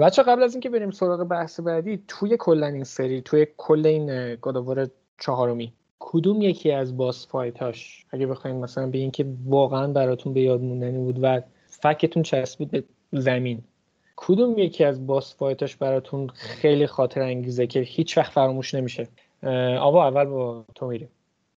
[0.01, 3.87] بچه ها قبل از اینکه بریم سراغ بحث بعدی توی کلا این سری توی کل
[3.87, 4.89] این God of War
[5.21, 10.41] چهارمی کدوم یکی از boss fight اش؟ اگه بخوایم مثلا به اینکه واقعا براتون به
[10.41, 13.63] یاد موندنی بود و فکتون چسبید به زمین.
[14.17, 19.09] کدوم یکی از boss fight اش براتون خیلی خاطر انگیزه که هیچ وقت فراموش نمیشه؟
[19.81, 21.09] آوا اول با تو میریم.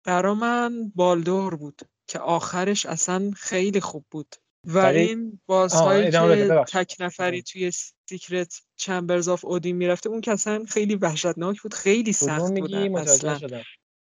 [0.04, 4.36] برا من بالدور بود که آخرش اصلا خیلی خوب بود.
[4.64, 7.72] و این boss هایی که تک نفری توی
[8.10, 13.40] secret chambers of Odin می‌رفته اون که اصلا خیلی وحشتناک بود خیلی سخت بود اصلا.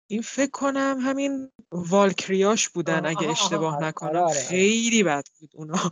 [0.07, 4.09] این فکر کنم همین والکریاش بودن اگه اشتباه آره، نکنم.
[4.09, 4.41] آره، آره.
[4.41, 5.91] خیلی بد بود اونا.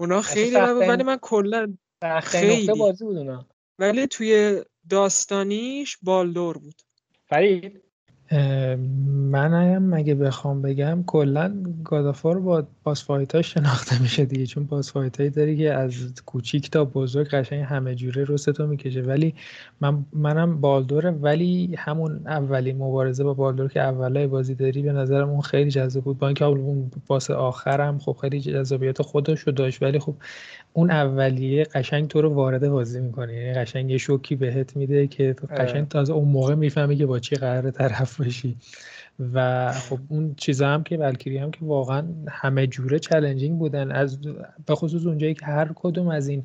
[0.00, 1.76] اونا خیلی ولی من کلا
[2.22, 2.66] خیلی.
[2.66, 3.46] بازی بود اونا.
[3.78, 6.82] ولی توی داستانیش بالدور بود.
[7.26, 7.89] فرید؟
[8.32, 15.10] من مگه بخوام بگم کلا گادافار با باس ها شناخته میشه دیگه چون باس هایی
[15.10, 15.92] داری که از
[16.26, 19.02] کوچیک تا بزرگ قشنگ همه جوره رو می‌کشه.
[19.02, 19.34] ولی
[19.80, 25.30] من منم بالدوره ولی همون اولی مبارزه با بالدور که اولای بازی داری به نظرم
[25.30, 26.18] اون خیلی جذاب بود.
[26.18, 30.14] با اینکه اون boss آخرم خب خیلی جذابیت خودش رو داشت ولی خب
[30.72, 33.34] اون اولیه قشنگ تو رو وارد بازی می‌کنه.
[33.34, 37.36] یعنی قشنگ یه شوکی بهت میده که قشنگ تازه اون موقع می‌فهمی که با چی
[37.36, 38.58] قرار طرف باشی
[39.34, 43.92] و خب اون چیزا هم که والکری هم که واقعا همه جوره challenging بودن.
[43.92, 44.18] از
[44.66, 46.44] به خصوص اونجایی که هر کدوم از این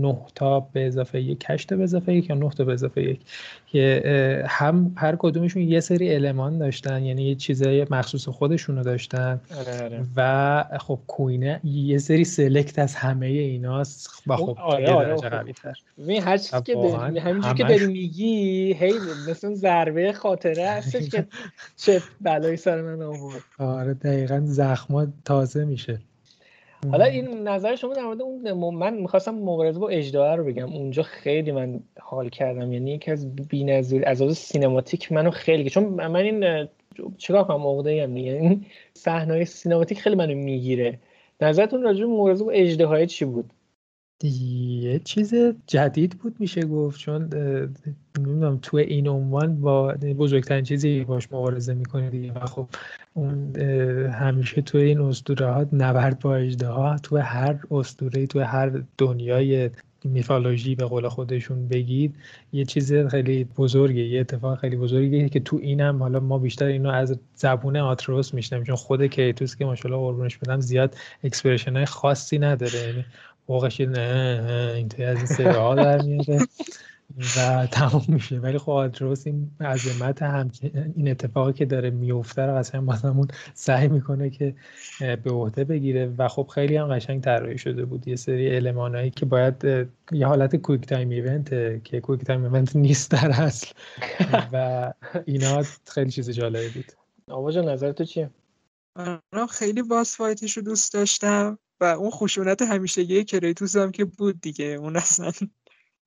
[0.00, 3.20] نه تا به اضافه یک کشت به اضافه یک یا نه تا به اضافه یک
[3.66, 9.40] که هم هر کدومشون یه سری المان داشتن یعنی یه چیزای مخصوص خودشونو داشتن.
[9.58, 10.04] آره، آره.
[10.16, 14.22] و خب کوینه یه سری سلکت از همه ایناست.
[14.26, 15.74] و خب آره یه آره درجه تر
[16.20, 16.76] هر چیزی که
[17.20, 18.92] همینجوری که داری میگی هی
[19.30, 21.26] مثلا ضربه خاطره هستش که
[21.76, 23.42] چه بلایی سر من آورد.
[23.58, 25.98] آره دقیقا زخما تازه میشه.
[26.90, 30.72] حالا این نظر شما در مورد اون من می‌خواستم مبارزه با اجدها رو بگم.
[30.72, 32.72] اونجا خیلی من حال کردم.
[32.72, 36.68] یعنی یکی از بی‌نظیر از از سینماتیک منو خیلی چون من این
[37.18, 38.32] چیکار کنم؟ عقده دیگه.
[38.32, 40.98] این صحنه سینماتیک خیلی منو می‌گیره.
[41.40, 43.50] نظرتون راجع به مبارزه با اجدهای چی بود؟
[44.22, 45.34] یه چیز
[45.66, 47.22] جدید بود میشه گفت چون
[48.18, 52.32] نمی‌دونم تو این عنوان با بزرگترین چیزی باش مبارزه می‌کنه دیگه.
[52.32, 52.68] و خب
[53.14, 53.56] اون
[54.10, 59.70] همیشه تو این اسطوره ها نبرد با اژدها تو هر اسطوره تو هر دنیای
[60.04, 62.14] mythology به قول خودشون بگید
[62.52, 66.88] یه چیز خیلی بزرگه یه اتفاق خیلی بزرگیه که تو اینم حالا ما بیشتر اینو
[66.88, 72.38] از زبون آتروس میشنویم چون خود کریتوس که ماشاءالله قربونش برم زیاد expression های خاصی
[72.38, 72.78] نداره.
[72.78, 73.04] یعنی
[73.50, 76.38] فوقش نه این از این سری ها در میاره.
[77.36, 78.38] و تمام میشه.
[78.38, 80.50] ولی خب آتروس این عظمت هم
[80.96, 84.54] این اتفاقی که داره میفته رو قشنگ بازمون سعی می‌کنه که
[85.00, 86.14] به عهده بگیره.
[86.18, 88.08] و خب خیلی هم قشنگ طراحی شده بود.
[88.08, 89.64] یه سری المانایی که باید
[90.12, 91.50] یه حالت quick time event
[91.84, 93.66] که quick time event نیست در اصل.
[94.52, 94.92] و
[95.26, 96.92] اینا خیلی چیز جالبی بود.
[97.28, 98.30] آوا نظر تو چیه؟
[99.32, 101.58] من خیلی boss fight ش رو دوست داشتم.
[101.80, 105.32] و اون خشونت همیشگی کریتوس هم که بود دیگه اون اصلا.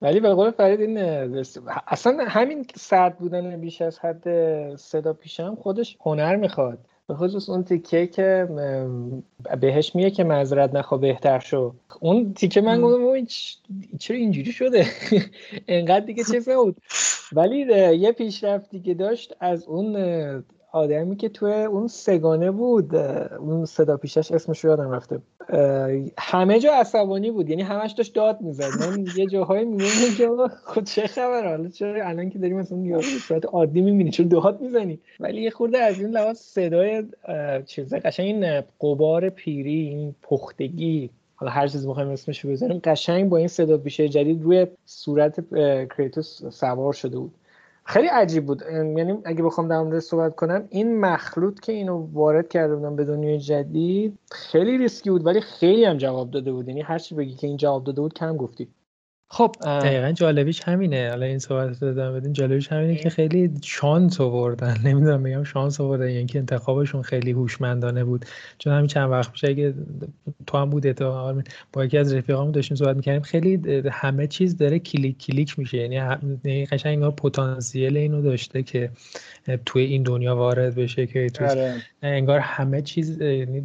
[0.02, 0.98] ولی به قول فرید این
[1.88, 4.26] اصلا همین سرد بودن بیش از حد
[4.76, 6.80] صدا پیشم خودش هنر می‌خواد.
[7.08, 8.48] به خصوص اون تیکه که
[9.62, 11.76] بهش میگه که معذرت نخوا بهتر شو.
[12.00, 13.26] اون تیکه من گفتم
[14.00, 14.88] چرا اینجوری شده؟
[15.68, 16.78] انقدر دیگه چیز بود
[17.34, 17.58] ولی
[17.98, 19.96] یه پیشرفتی که داشت از اون
[20.74, 25.20] آدمی که توی اون سگانه بود اون صدا پیشش اسمش یادم رفته.
[26.18, 28.70] همه جا عصبانی بود یعنی همش داشت داد می‌زد.
[28.80, 30.30] من یه جاهایی می‌بینم که
[30.66, 34.62] خود چه خبر حالا چرا الان که داریم مثلا یارو صورت عادی می‌بینی چرا داد
[34.62, 37.04] می‌زنی؟ ولی یه خورده از این لحاظ صدای
[37.66, 41.10] چیزه قشنگ این قبار پیری این پختگی.
[41.36, 45.40] حالا هر چیز بخوایم اسمش بذاریم قشنگ با این صدا پیشه جدید روی صورت
[45.98, 47.32] کریتوس سوار شده بود.
[47.86, 48.62] خیلی عجیب بود.
[48.72, 53.06] یعنی اگه بخوام در مورد صحبت کنم این مخلوط که اینو وارد کرده بودن به
[53.06, 56.68] دنیای جدید خیلی ریسکی بود ولی خیلی هم جواب داده بود.
[56.68, 58.68] یعنی هر چی بگی که این جواب داده بود کم گفتی.
[59.34, 61.10] خب دقیقا جالبیش همینه.
[61.10, 62.34] حالا این صحبت رو دادم بدین.
[62.34, 64.78] جالبیش همینه که خیلی شانس آوردن.
[64.86, 66.10] نمی‌دونم بگم شانس آوردن.
[66.10, 68.26] یعنی که انتخابشون خیلی هوشمندانه بود.
[68.58, 69.74] چون همین چند وقت پیش اگه
[70.48, 71.42] تو هم بود تو
[71.74, 73.22] با یکی از رفیقامون داشتیم صحبت می‌کردیم.
[73.22, 75.78] خیلی همه چیز داره کلیک کلیک میشه.
[75.78, 78.90] یعنی, یعنی قشنگ انگار پتانسیل اینو داشته که
[79.66, 81.76] توی این دنیا وارد بشه که توی آره.
[82.02, 83.64] انگار همه چیز یعنی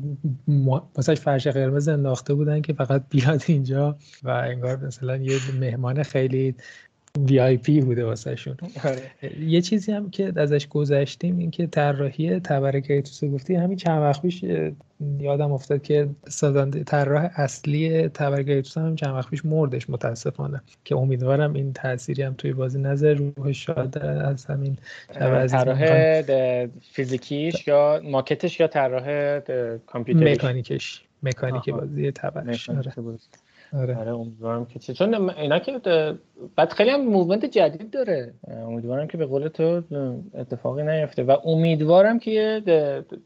[0.96, 6.55] واسش فرش قرمز انداخته بودن که فقط بیاد اینجا و انگار مثلا یه مهمان خیلی
[7.29, 9.33] VIP بوده واسه شون آره.
[9.40, 14.23] یه چیزی هم که ازش گذشتیم این که طراحی تبر کریتوس گفتی همین چند وقت
[14.23, 14.44] پیش
[15.21, 20.62] یادم افتاد که سازنده طراح اصلی تبر کریتوس هم چند وقت پیش مردش متاسفانه.
[20.85, 24.77] که امیدوارم این تأثیری هم توی بازی نذاره روحش شاد از همین
[25.12, 26.23] طراح
[26.92, 29.38] فیزیکیش یا ماکتش یا طراح
[29.87, 31.05] کامپیوتری مکانیکش.
[31.23, 32.71] مکانیک بازی تبرش
[33.72, 33.96] آره.
[33.96, 35.81] آره امیدوارم که چه چون اینا که
[36.57, 38.35] بعد خیلی هم موومنت جدید داره.
[38.48, 39.83] امیدوارم که به قول تو
[40.35, 41.22] اتفاقی نیفته.
[41.22, 42.62] و امیدوارم که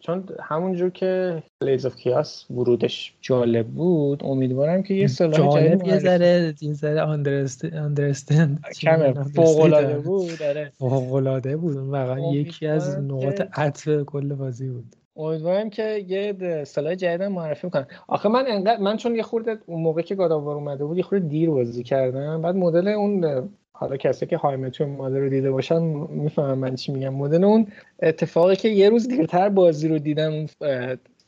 [0.01, 5.99] چون همونجور که لیز اف کیاس ورودش جالب بود امیدوارم که یه سلاح جالب یه
[5.99, 10.73] ذره یه ذره آندرستند کمه فوق العاده بود آره.
[10.79, 14.97] فوق العاده بود واقعا یکی از نقاط عطف کل بازی بود.
[15.17, 19.83] امیدوارم که یه سلاح جدید معرفی کنم آخه من انقدر من چون یه خورده اون
[19.83, 22.43] موقع که گاداوار اومده بود یه خورده دیر بازی کردم.
[22.43, 26.93] بعد مدل اون حالا کسی که های مترو مادر رو دیده باشن می‌فهمم من چی
[26.93, 27.15] میگم.
[27.15, 27.67] مدل اون
[28.03, 30.47] اتفاقی که یه روز دیرتر بازی رو دیدم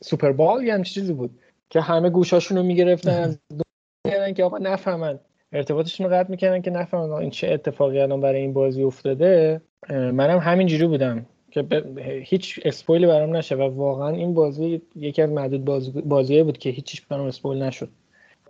[0.01, 3.39] سوپر بال یا چیزی بود که همه گوشاشون رو می‌گرفتن از
[4.35, 5.19] که آقا نفهمن.
[5.53, 9.61] ارتباطشون رو قطع می‌کنن که نفهمن این چه اتفاقی الان برای این بازی افتاده.
[9.89, 11.25] منم همینجوری بودم.
[11.55, 11.83] که
[12.25, 15.65] هیچ اسپویلی برام نشه و واقعا این بازی یکی از معدود
[16.05, 17.89] بازی بود که هیچیش برام اسپویل نشد.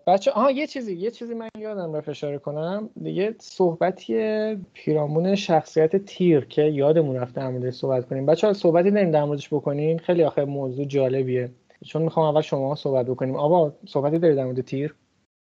[0.08, 2.90] بچه آها یه چیزی یه چیزی من یادم رفت اشاره کنم.
[3.04, 4.16] یه صحبتی
[4.74, 8.26] پیرامون شخصیت تیر که یادمون رفته در موردش صحبت کنیم.
[8.26, 11.50] بچه ها صحبتی داریم در موردش بکنیم خیلی آخه موضوع جالبیه.
[11.86, 13.36] چون می‌خوام اول شما صحبت بکنیم.
[13.36, 14.96] آبا صحبتی داری در مورد تیر؟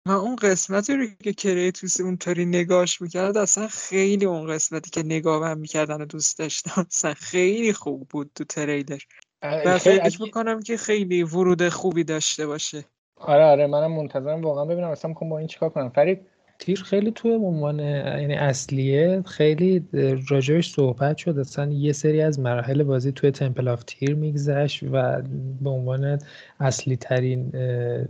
[0.07, 5.47] من اون قسمتی رو که کریتوس اونطوری نگاش می‌کرد اصلا خیلی اون قسمتی که نگاه
[5.47, 8.99] هم می‌کردن دوست داشتم اصلا خیلی خوب بود تو تریلر.
[9.43, 12.85] و فکر می‌کنم که خیلی ورود خوبی داشته باشه.
[13.15, 14.89] آره آره منم منتظرم واقعا ببینم.
[14.89, 16.19] اصلا می‌خوام با این چیکار کنم؟ فرید
[16.59, 19.23] تیر خیلی توی عنوان یعنی اصلیه.
[19.25, 19.87] خیلی
[20.29, 21.39] راجعش صحبت شد.
[21.39, 25.21] اصلا یه سری از مراحل بازی توی تمپل آف تیر میگذشت و
[25.61, 26.19] به عنوان
[26.59, 27.51] اصلی ترین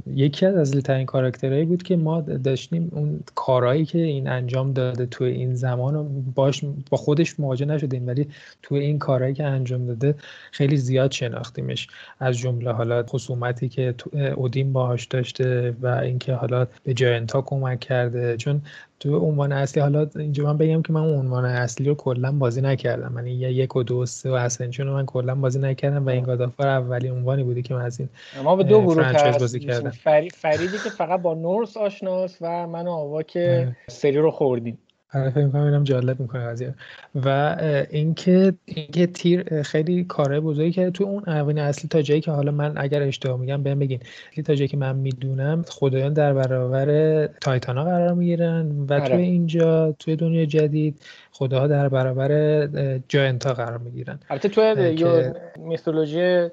[0.07, 5.05] یکی از اصلی ترین کاراکترهایی بود که ما داشتیم اون کارهایی که این انجام داده
[5.05, 6.03] توی این زمان و
[6.35, 8.27] باش با خودش مواجه نشدیم ولی
[8.61, 10.15] توی این کارهایی که انجام داده
[10.51, 11.87] خیلی زیاد شناختیمش.
[12.19, 13.95] از جمله حالا خصومتی که
[14.35, 18.37] اودین باهاش داشته و اینکه حالا به جاینتا کمک کرده.
[18.37, 18.61] چون
[18.99, 22.61] تو عنوان اصلی حالا اینجا من بگم که من اون عنوان اصلی رو کلا بازی
[22.61, 23.11] نکردم.
[23.13, 26.09] من یه یک و دو و سه و اسنشن رو من کلا بازی نکردم و
[26.09, 28.09] این گادافار اولی عنوانی بودی که من از این
[28.43, 29.89] ما به دو گروه بازی کردم.
[30.33, 33.75] فریدی که فقط با نورس آشناست و من و آوا که.
[33.87, 34.77] سری رو خوردیم.
[35.35, 36.73] فکر کنم اینم جالب می‌کنه قضیه.
[37.15, 37.57] و
[37.89, 40.91] اینکه اینکه تیر خیلی کارهای بزرگی کرده.
[40.91, 43.99] تو اون عناوین اصلی تا جایی که حالا من اگر اشتباه میگم بهم بگین.
[44.45, 49.07] تا جایی که من می‌دونم خدایان در برابر تایتانا قرار می‌گیرن و آره.
[49.07, 51.01] توی اینجا توی دنیا جدید
[51.31, 52.67] خداها در برابر
[53.07, 54.19] جاینت ها قرار می‌گیرن.
[54.29, 55.33] البته توی که...
[55.57, 56.47] میثولوژی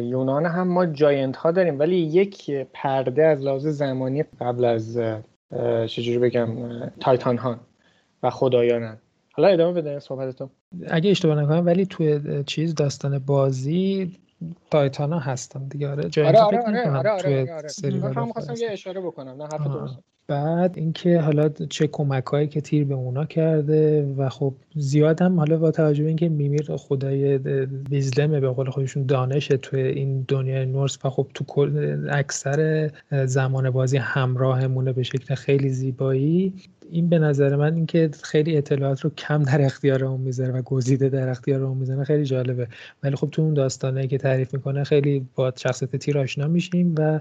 [0.00, 1.78] یونان هم ما جاینت ها داریم.
[1.78, 4.98] ولی یک پرده از لحاظ زمانی قبل از
[5.86, 6.48] چجوری بگم
[7.00, 7.56] تایتان ها
[8.26, 8.98] و خدایانن
[9.32, 10.50] حالا ادامه بده صحبتتون.
[10.88, 14.12] اگه اشتباه نکنم ولی توی چیز داستان بازی
[14.70, 15.88] تایتانا هستن دیگه.
[15.88, 18.32] آره آره آره آره آره آره, آره.
[18.32, 22.84] خواستم یه اشاره بکنم نه حرف درست بعد اینکه حالا چه کمک هایی که تیر
[22.84, 27.38] به اونا کرده و خب زیاد هم حالا با توجه به اینکه میمیر خدای
[27.90, 31.70] ویزلمه به قول خودشون دانشه توی این دنیای نورس و خب تو
[32.10, 32.90] اکثر
[33.24, 36.54] زمان بازی همراهمونه به شکل خیلی زیبایی
[36.90, 41.08] این به نظر من اینکه خیلی اطلاعات رو کم در اختیار اون می‌ذاره و گزیده
[41.08, 42.68] در اختیار اون می‌ذاره خیلی جالبه.
[43.02, 47.20] ولی خب تو اون داستانه که تعریف می‌کنه خیلی با شخصیت تیر آشنا میشیم و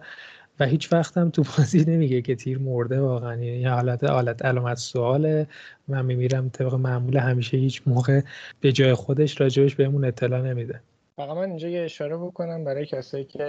[0.60, 3.36] و هیچ وقت هم تو بازی نمیگه که تیر مرده واقعا.
[3.36, 5.48] یعنی حالت حالت علامت سواله.
[5.88, 8.22] من میمیرم طبق معمول همیشه هیچ موقع
[8.62, 10.82] به جای خودش راجبش بهمون اطلاع نمیده.
[11.16, 13.44] فقط من اینجا یه اشاره بکنم برای کسایی که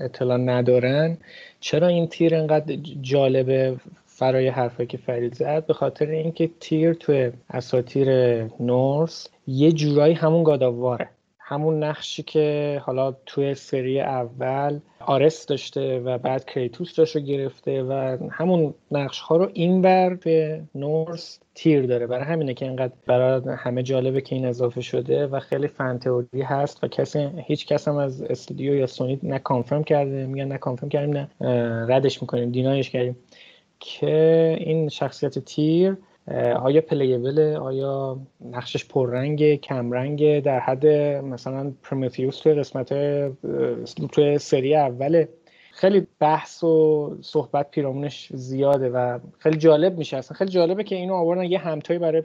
[0.00, 1.16] اطلاع ندارن.
[1.60, 3.76] چرا این تیر انقدر جالبه؟
[4.22, 8.08] برای حرفی که فرید زد به خاطر اینکه تیر توی اساتیر
[8.60, 16.18] نورس یه جورایی همون گاداواره همون نقشی که حالا توی سری اول آرس داشته و
[16.18, 22.06] بعد کریتوس داشته گرفته و همون نقش ها رو این بر به نورس تیر داره.
[22.06, 26.84] برای همینه که اینقدر برای همه جالبه که این اضافه شده و خیلی فنتئوری هست
[26.84, 30.88] و کسی هیچ کس هم از استودیو یا سونی نه کانفرم کرده میگن نه کانفرم
[30.88, 31.28] کردیم نه
[31.88, 33.16] ردش می‌کنیم deny ش کردیم.
[33.84, 35.96] که این شخصیت تیر
[36.62, 40.86] آیا playable آیا نقشش پررنگ کمرنگ در حد
[41.24, 42.88] مثلا پرومتیوس توی قسمت
[44.12, 45.28] توی سری اوله.
[45.72, 50.16] خیلی بحث و صحبت پیرامونش زیاده و خیلی جالب میشه.
[50.16, 52.22] اصلا خیلی جالبه که اینو آوردن یه همتایی برای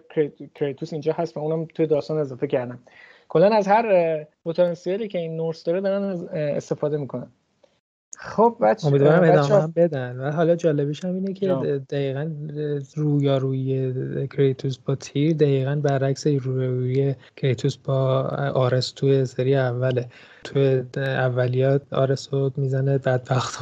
[0.55, 2.79] کریتوس اینجا هست و اونم توی داستان اضافه کردن.
[3.29, 7.27] کلا از هر پتانسیلی که این Norse داره دارن استفاده می‌کنن.
[8.19, 10.19] خب بچه امیدوارم ادامه هم بدن.
[10.19, 11.47] و حالا جالبش هم اینه که
[11.89, 12.31] دقیقا
[13.37, 13.93] روی
[14.27, 18.21] کریتوس با تیر دقیقا برعکس روی کریتوس با
[18.55, 20.09] آرس توی سری اوله.
[20.47, 23.59] توی اولیات آرس رو می‌زنه بدبخت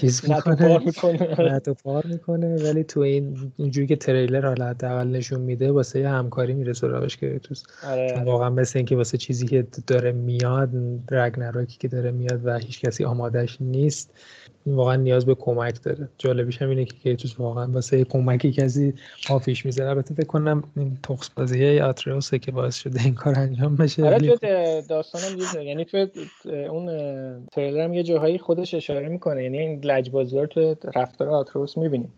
[0.00, 5.72] چیز می‌کنه و پار می‌کنه ولی تو این اینجوری که تریلر حالا حداقل نشون میده
[5.72, 7.56] واسه همکاری میره سراغش آره، چون
[7.90, 8.22] آره.
[8.24, 10.70] واقعا مثل اینکه واسه چیزی که داره میاد
[11.10, 14.14] رگنراکی که داره میاد و هیچ کسی آمادش نیست
[14.66, 16.08] واقعا نیاز به کمک داره.
[16.18, 18.94] جالبیش هم اینه که کریتوس واقعا واسه کمکی کسی
[19.30, 19.88] آفیش می‌زنه.
[19.88, 24.04] البته فکر کنم این تخص بازی آتریوسه که باعث شده این کار انجام بشه.
[24.06, 24.36] آره
[24.88, 26.06] داستانم یعنی تو
[26.44, 26.86] اون
[27.52, 29.42] تریلر هم یه جاهایی خودش اشاره می‌کنه.
[29.42, 32.12] یعنی این لجبازی رو تو رفتار آتروس می‌بینیم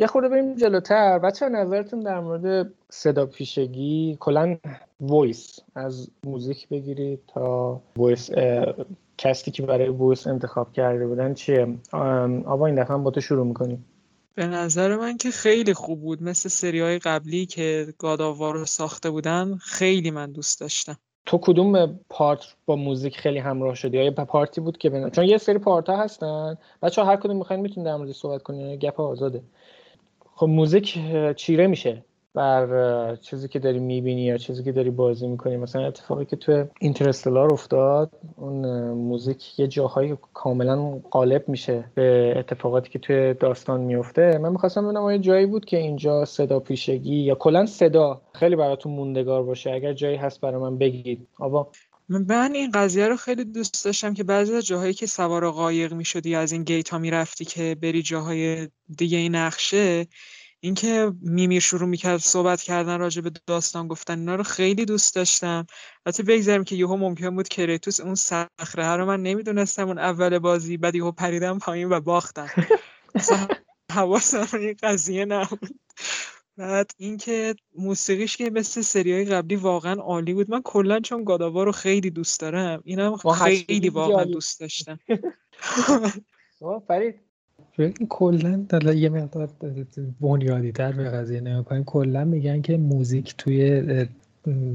[0.00, 1.18] یه خورده بریم جلوتر.
[1.18, 4.56] بچه نظرتون در مورد صدا پیشگی کلا
[5.00, 8.30] voice از موزیک بگیرید تا voice
[9.18, 11.78] cast ی که برای voice انتخاب کرده بودن چیه؟
[12.46, 13.84] آوا این دفعه با تو شروع می‌کنیم.
[14.34, 16.22] به نظر من که خیلی خوب بود.
[16.22, 20.96] مثل سری های قبلی که God of War رو ساخته بودن خیلی من دوست داشتم.
[21.26, 25.10] تو کدوم part با موزیک خیلی همراه شدی؟ یا part ی بود که بنا...
[25.10, 26.58] چون یه سری part ها هستن.
[26.82, 29.42] بچه هر کدوم می‌خواین می‌تونید در مورد صحبت کنید گپ آزاده.
[30.34, 30.98] خب موزیک
[31.36, 32.04] چیره میشه.
[32.38, 35.56] بر چیزی که داری می‌بینی یا چیزی که داری بازی می‌کنی.
[35.56, 42.90] مثلا اتفاقی که تو اینترستلار افتاد اون موزیک یه جاهایی کاملا غالب میشه به اتفاقاتی
[42.90, 47.34] که توی داستان میفته من می‌خواستم ببینم یه جایی بود که اینجا صدا پیشگی یا
[47.34, 49.70] کلا صدا خیلی براتون موندگار باشه.
[49.70, 51.28] اگر جایی هست برای من بگید.
[51.38, 51.70] آبا
[52.08, 56.34] من این قضیه رو خیلی دوست داشتم که بعضی از جاهایی که سوار قایق می‌شدی
[56.34, 58.68] از این گیت ها می‌رفتی که بری جاهای
[58.98, 60.06] دیگه این نقشه
[60.60, 65.66] اینکه میمیر شروع می‌کرد صحبت کردن راجع به داستان گفتن اینا رو خیلی دوست داشتم.
[66.06, 70.76] حتی بگذاریم که یهو ممکن بود کریتوس اون صخره رو من نمی‌دونستم اون اول بازی
[70.76, 72.48] بعد یهو پریدم پایین و باختم.
[73.92, 75.80] حواسم این قضیه نبود.
[76.56, 80.50] بعد اینکه موسیقیش که مثل سریای قبلی واقعا عالی بود.
[80.50, 84.98] من کلا چون گاداوا رو خیلی دوست دارم اینم خیلی واقعا دوست داشتم.
[86.88, 87.27] فرید
[88.08, 89.48] کلا در یه مقدار
[90.20, 93.82] بنیادی تر به قضیه نگاه کنیم کلا میگن که موزیک توی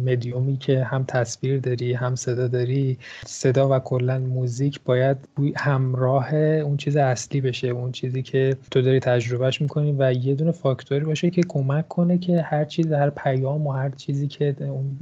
[0.06, 5.18] مدیومی که هم تصویر داری هم صدا داری صدا و کلا موزیک باید
[5.56, 10.52] همراه اون چیز اصلی بشه اون چیزی که تو داری تجربهش می‌کنی و یه دونه
[10.52, 14.98] فاکتوری باشه که کمک کنه که هر چیز هر پیام و هر چیزی که اون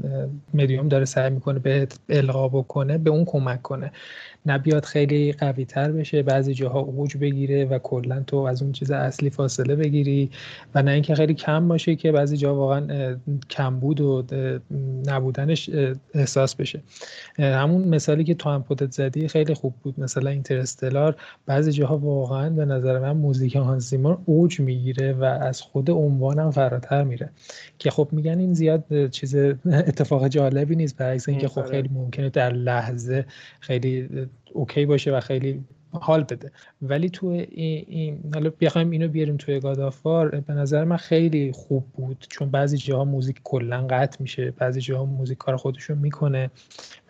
[0.53, 3.91] مدیوم داره سعی می‌کنه به القا بکنه به اون کمک کنه.
[4.45, 8.91] نبیاد خیلی قوی تر بشه بعضی جاها اوج بگیره و کلا تو از اون چیز
[8.91, 10.29] اصلی فاصله بگیری
[10.75, 13.17] و نه اینکه خیلی کم باشه که بعضی جا واقعا
[13.49, 14.21] کمبود و
[15.05, 15.69] نبودنش
[16.13, 16.81] احساس بشه.
[17.37, 19.99] همون مثالی که تو هم پودت زدی خیلی خوب بود.
[19.99, 25.91] مثلا اینترستلار بعضی جاها واقعا به نظر من موزیک هانسیمون اوج می‌گیره و از خود
[25.91, 27.29] عنوانم فراتر میره.
[27.79, 29.35] که خب میگن این زیاد چیز
[29.65, 30.97] اتفاق جالبی نیست.
[30.97, 33.25] برعکس اینکه خب خیلی ممکنه در لحظه
[33.59, 34.09] خیلی
[34.53, 36.51] okay باشه و خیلی حال بده.
[36.81, 41.51] ولی تو این حالا بخوایم اینو بیاریم توی God of War به نظر من خیلی
[41.51, 46.51] خوب بود چون بعضی جاها موزیک کلا قطع میشه بعضی جاها موزیک کار خودشون می‌کنه.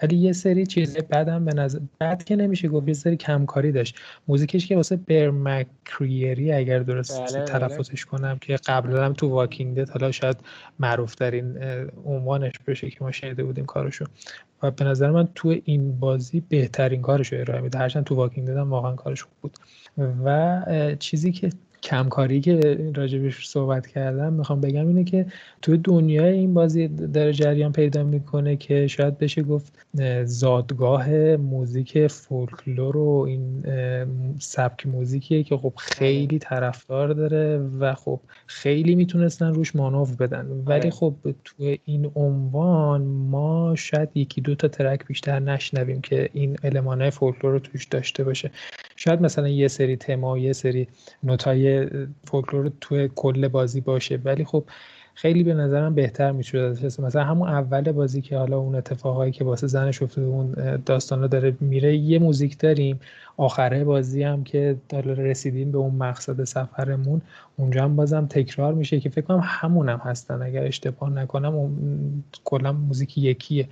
[0.03, 3.95] ولی یه سری چیز بعدم به نظر بعد که نمیشه گفت یه سری کمکاری داشت.
[4.27, 7.45] موزیکش که واسه Bear McCreary اگر درست بله, بله.
[7.45, 10.37] تلفظش کنم که قبلا هم تو Walking Dead حالا شاید
[10.79, 11.57] معروف ترین
[12.05, 14.05] عنوانش بشه که ما شنیده بودیم کارشو.
[14.63, 17.77] و به نظر من تو این بازی بهترین کارش رو ارائه میده.
[17.77, 19.57] هرچند تو واکینگ دادم واقعا کارش خوب بود.
[20.25, 21.49] و چیزی که
[21.83, 25.25] کمکاری که راجبش صحبت کردم می‌خوام بگم اینه که
[25.61, 29.73] توی دنیای این بازی داره جریان پیدا می‌کنه که شاید بشه گفت
[30.23, 33.63] زادگاه موزیک فولکلور و این
[34.39, 40.45] سبک موزیکیه که خب خیلی طرفدار داره و خب خیلی می‌تونستن روش مانور بدن.
[40.65, 40.89] ولی آره.
[40.89, 47.11] خب توی این عنوان ما شاید یکی دو تا ترک بیشتر نشنویم که این المانهای
[47.11, 48.51] فولکلور رو توش داشته باشه.
[48.95, 50.87] شاید مثلا یه سری تما یه سری
[51.23, 51.70] نوتای
[52.23, 54.19] فولکلور توی کل بازی باشه.
[54.23, 54.63] ولی خب
[55.13, 59.67] خیلی به نظرم بهتر می‌شد مثلا همون اول بازی که حالا اون اتفاقایی که واسه
[59.67, 60.51] زنش افتاده اون
[60.85, 62.99] داستان داره میره یه موزیک داریم.
[63.37, 67.21] آخره بازی هم که داره رسیدیم به اون مقصد سفرمون
[67.57, 70.41] اونجا هم بازم تکرار میشه که فکر کنم همونم هم هستن.
[70.41, 71.71] اگر اشتباه نکنم
[72.43, 73.67] کلا موزیک یکیه.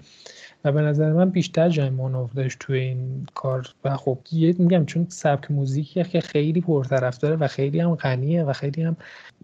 [0.63, 3.67] و به نظر من بیشتر جای مانور داشت توی این کار.
[3.83, 8.53] و خب یه میگم چون سبک موزیکیه که خیلی پرطرفداره و خیلی هم غنیه و
[8.53, 8.97] خیلی هم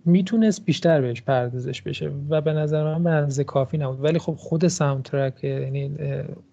[0.05, 4.03] می‌تونست بیشتر بهش پردازش بشه و به نظر من به اندازه کافی نبود.
[4.03, 5.97] ولی خب خود soundtrack یعنی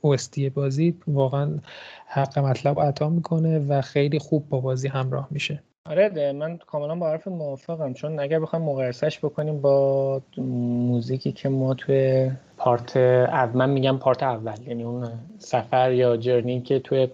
[0.01, 1.59] OST ی بازی واقعا
[2.07, 5.63] حق مطلب ادا می‌کنه و خیلی خوب با بازی همراه میشه.
[5.87, 7.93] آره من کاملا با حرف موافقم.
[7.93, 14.23] چون اگر بخوایم مقایسهش بکنیم با موزیکی که ما توی پارت اول من میگم پارت
[14.23, 17.09] اول یعنی اون سفر یا جرنی که توی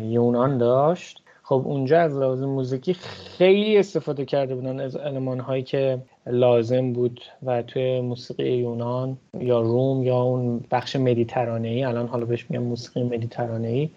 [0.00, 1.22] یونان داشت.
[1.42, 7.20] خب اونجا از لحاظ موزیکی خیلی استفاده کرده بودن از علمان هایی که لازم بود
[7.42, 12.62] و توی موسیقی یونان یا روم یا اون بخش مدیترانه ای الان حالا بهش میگم
[12.62, 13.90] موسیقی مدیترانه ای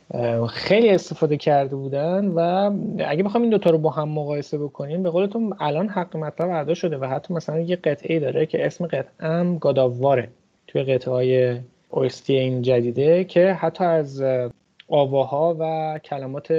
[0.48, 2.40] خیلی استفاده کرده بودن و
[3.08, 6.74] اگه بخوام این دوتا رو با هم مقایسه بکنیم به قولتون الان حق مطلب ادا
[6.74, 10.30] شده و حتی مثلا یه قطعه داره که اسم قطعه گاداواره
[10.68, 11.60] توی قطعه های
[11.92, 14.24] OST این جدیده که حتی از
[14.88, 16.52] آواها و کلمات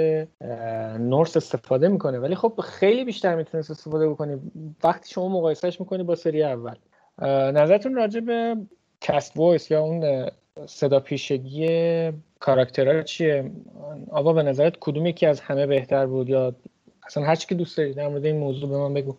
[0.99, 2.19] نورس استفاده می‌کنه.
[2.19, 4.37] ولی خب خیلی بیشتر می‌تونست استفاده بکنی.
[4.83, 6.75] وقتی شما مقایسهش می‌کنی با سری اول.
[7.51, 8.57] نظرتون راجع به
[9.01, 10.29] cast voice یا اون
[10.65, 11.67] صدا پیشگی
[12.39, 13.51] کاراکترها چیه؟
[14.11, 16.55] آوا به نظرت کدوم یکی از همه بهتر بود یا
[17.03, 19.17] اصلا هر چی که دوست داری در مورد این موضوع به من بگو.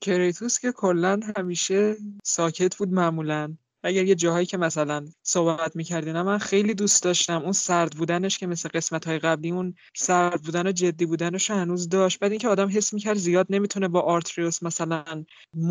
[0.00, 1.94] کریتوس که کلا همیشه
[2.24, 3.56] ساکت بود معمولا.
[3.82, 8.46] اگر یه جاهایی که مثلا صحبت می‌کردین من خیلی دوست داشتم اون سرد بودنش که
[8.46, 12.18] مثل قسمت های قبلی اون سرد بودن و جدی بودنش هنوز داشت.
[12.18, 15.24] بعد اینکه آدم حس می‌کرد زیاد نمی‌تونه با آترئوس مثلا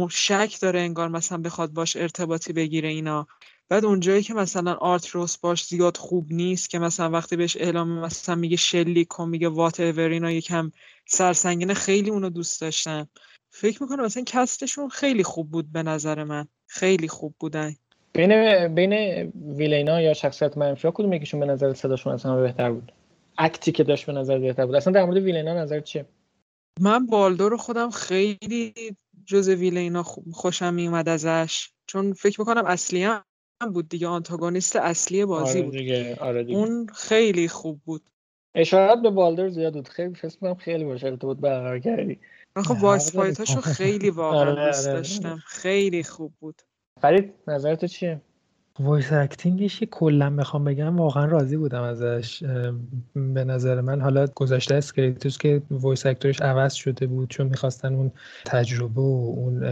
[0.10, 3.28] شک داره انگار مثلا بخواد باش ارتباطی بگیره اینا.
[3.70, 8.36] بعد اونجایی که مثلا آرتروس باش زیاد خوب نیست که مثلا وقتی بهش اعلام مثلا
[8.36, 10.72] میگه شلی کن میگه وات ایور اینا یکم
[11.08, 13.10] سرسنگینه خیلی اونو دوست داشتم.
[13.50, 16.48] فکر می‌کنم مثلا کستشون خیلی خوب بود به نظر من.
[16.68, 17.76] خیلی خوب بودن.
[18.14, 18.94] بین بین
[19.58, 22.92] ویلینا یا شخصیت منفی ها کدوم یکیشون به نظر صداشون اصلا بهتر بود؟
[23.38, 24.76] اکتی که داشت به نظر بهتر بود.
[24.76, 26.06] اصلا در مورد ویلینا نظر چیه؟
[26.82, 28.74] من بالدر رو خودم خیلی
[29.26, 31.70] جز villain ا خوشم میومد ازش.
[31.88, 33.24] چون فکر می‌کنم اصلی هم
[33.74, 34.08] بود دیگه.
[34.08, 36.16] آنتاگونیست اصلی بازی آره دیگه.
[36.20, 36.58] آره دیگه.
[36.58, 38.02] اون خیلی خوب بود.
[38.56, 39.88] اشارات به بالدر زیاد بود.
[39.88, 42.20] خیلی فکر خیلی باشه ارتباط برقرار کردی.
[42.56, 44.98] من خب voice fight اشو خیلی واقعا آره، دوست آره.
[44.98, 45.40] داشتم.
[45.46, 46.62] خیلی خوب بود.
[47.02, 48.22] فرید نظرت چیه؟
[48.80, 52.44] voice acting ش کلا بخوام بگم واقعا راضی بودم ازش.
[53.14, 57.48] به نظر من حالا گذشته از کریتوس که voice actor ش عوض شده بود چون
[57.48, 58.12] می‌خواستن اون
[58.46, 59.64] تجربه و اون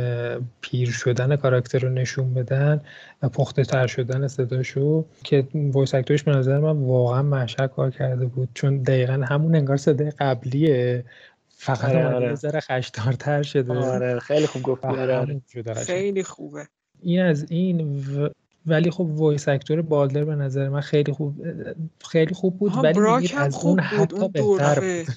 [0.61, 2.81] پیر شدن کاراکتر رو نشون بدن
[3.21, 7.91] و پخته تر شدن صداشو که voice actor ش به نظر من واقعا محشر کار
[7.91, 8.49] کرده بود.
[8.53, 11.03] چون دقیقا همون انگار صدای قبلیه.
[11.49, 12.35] فقط آره, آره.
[12.35, 13.73] ذره خشدارتر شده.
[13.73, 15.41] آره خیلی خوب گفت آره.
[15.75, 16.67] خیلی خوبه.
[17.01, 17.99] این از این
[18.65, 21.35] ولی خب voice actor بالدر به نظر من خیلی خوب
[22.09, 25.15] خیلی خوب بود ولی از اون حتی بهتر بود.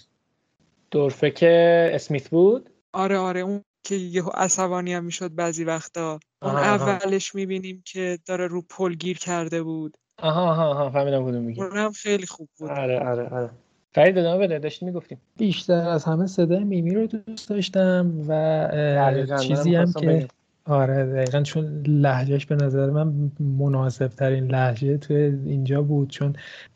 [0.91, 1.31] dwarf ه.
[1.31, 6.21] که smith بود؟ آره آره اون که یه عصبانی هم می‌شد بعضی وقتا.
[6.43, 9.97] اون اولش می‌بینیم که داره رو پل گیر کرده بود.
[10.19, 11.61] آها آها آها فهمیدم کدوم میگی.
[11.61, 12.71] هم خیلی خوب بود.
[12.71, 13.51] آره آره آره.
[13.93, 15.21] فرید ادامه بده داشتی می‌گفتیم.
[15.37, 20.29] بیشتر از همه صدای میمیر رو دوست داشتم و چیزی هم که
[20.71, 25.17] آره دقیقا چون لحجهش به نظر من مناسب ترین لحجه توی
[25.47, 26.33] اینجا بود چون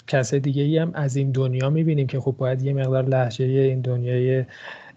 [0.07, 3.80] کسای دیگه ای هم از این دنیا می‌بینیم که خب باید یه مقدار لحجه این
[3.80, 4.45] دنیای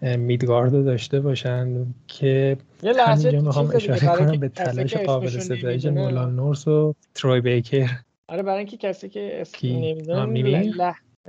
[0.02, 2.56] میدگارد رو داشته باشن که
[2.98, 7.90] همینجا می‌خوام اشاره کنم به تلاش قابل ستایش نولان نورس و تروی بیکر.
[8.28, 10.30] آره برای اینکه کسی که اسم نمی‌دونم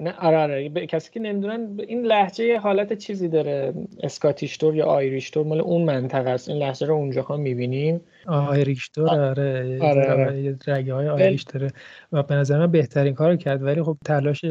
[0.01, 0.69] نه آره آره.
[0.69, 3.73] کسی که نمی‌دونن این لحجه حالت چیزی داره.
[4.03, 6.49] اسکاتیشتور یا آیریشتور مال اون منطقه است.
[6.49, 8.01] این لحجه رو اونجاها می‌بینیم.
[8.27, 9.79] آیریشتور آره.
[9.81, 10.57] آره, آره.
[10.67, 11.71] رگه های آیریش داره.
[12.11, 13.63] و به نظر من بهترین کار کرد.
[13.63, 14.45] ولی خب تلاش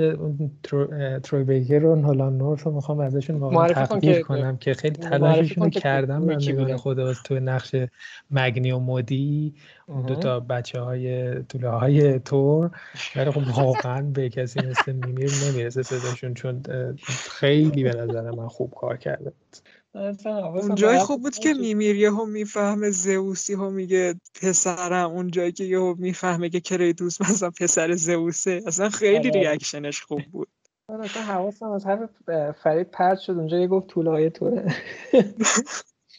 [1.22, 6.22] تروی بیکر و نولان نورف رو می‌خوام ازشون واقعا تقدیر کنم که خیلی تلاششون کردم.
[6.22, 7.74] من نگاه خدا تو نقش
[8.30, 9.55] مگنی و مودی
[10.07, 12.70] دو تا بچه های طوله های تور.
[13.16, 16.62] ولی خب واقعا به کسی مثل میمیر نمی‌رسه صداشون چون
[17.07, 19.32] خیلی به نظر من خوب کار کرده
[20.34, 25.64] اون جای خوب بود که میمیر یهو می‌فهمه زئوسی ها میگه پسرم اون جایی که
[25.64, 28.62] یهو می‌فهمه که کریتوس مثلا پسر زئوسه.
[28.66, 29.41] اصلا خیلی آره.
[29.41, 30.49] ریاکشنش خوب بود.
[30.91, 32.09] من اصلا حواسم از هر
[32.53, 34.74] فرید پرد شد اونجا یه گفت طوله های توره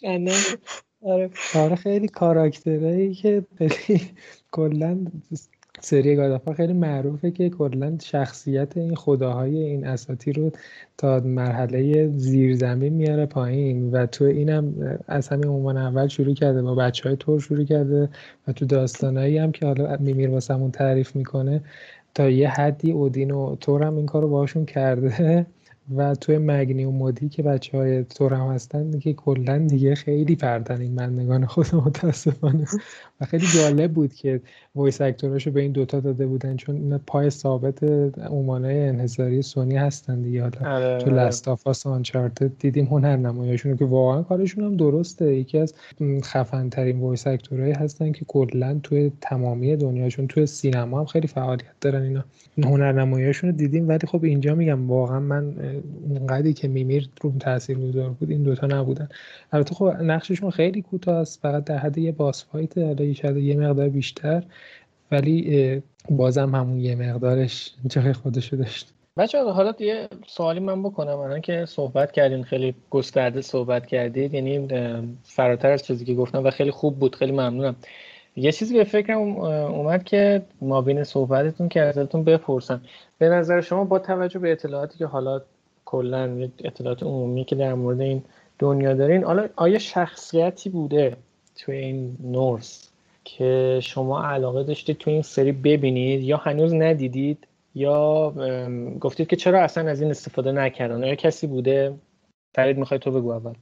[1.01, 1.29] آره.
[1.55, 3.45] آره خیلی کاراکترهایی که
[4.51, 5.05] کلا
[5.81, 10.51] سری گادافا خیلی معروفه که کلا شخصیت این خداهای این اساطیر رو
[10.97, 14.73] تا مرحله زیرزمین میاره پایین و تو اینم
[15.07, 18.09] از همین عنوان اول شروع کرده با بچه های تور شروع کرده
[18.47, 21.61] و تو داستانایی هم که حالا میمیر واسمون تعریف می‌کنه
[22.15, 25.45] تا یه حدی اودین و تور هم این کار رو باشون کرده.
[25.95, 30.81] و توی مگنی و مودی که بچه های تورم هستن دیگه کلا دیگه خیلی پرتن
[30.81, 32.65] این بندگان خدا متاسفانه.
[33.21, 34.41] و خیلی جالب بود که
[34.75, 37.83] voice رو به این دوتا داده بودن چون این پای ثابت
[38.29, 40.41] عنوانای انحصاری سونی هستن دیگه.
[40.41, 41.09] حالا آره، تو.
[41.09, 45.35] Last of Us Uncharted دیدیم هنرنماییشون که واقعا کارشون هم درسته.
[45.35, 45.73] یکی از
[46.23, 51.27] خفن ترین voice actor هایی هستن که کلا توی تمامی دنیاشون توی سینما هم خیلی
[51.27, 52.23] فعالیت دارن اینا.
[52.63, 55.55] هنرنماییشون رو دیدیم ولی خب اینجا میگم واقعا من
[56.09, 59.09] اونقدری که میمیر رو تاثیرگذار بود این دوتا نبودن.
[59.51, 62.77] البته خب نقششون خیلی کوتاه است فقط در حد یه boss fight
[63.13, 64.43] شاید یه مقدار بیشتر
[65.11, 68.93] ولی بازم همون یه مقدارش جای خودشو داشت.
[69.17, 71.17] بچه حالا یه سوالی من بکنم.
[71.17, 74.67] الان که صحبت کردین خیلی گسترده صحبت کردید یعنی
[75.23, 77.75] فراتر از چیزی که گفتم و خیلی خوب بود خیلی ممنونم.
[78.35, 82.81] یه چیزی به فکرم اومد که ما بین صحبتتون که ازتون بپرسم.
[83.17, 85.41] به نظر شما با توجه به اطلاعاتی که حالا
[85.85, 88.23] کلا اطلاعات عمومی که در مورد این
[88.59, 91.17] دنیا دارین حالا آیا شخصیتی بوده
[91.55, 92.88] توی این نورس؟
[93.37, 98.33] که شما علاقه داشتید توی این سری ببینید یا هنوز ندیدید یا
[98.99, 101.95] گفتید که چرا اصلا از این استفاده نکردن؟ آیا کسی بوده؟
[102.55, 103.53] فرید می‌خوای تو بگو اول.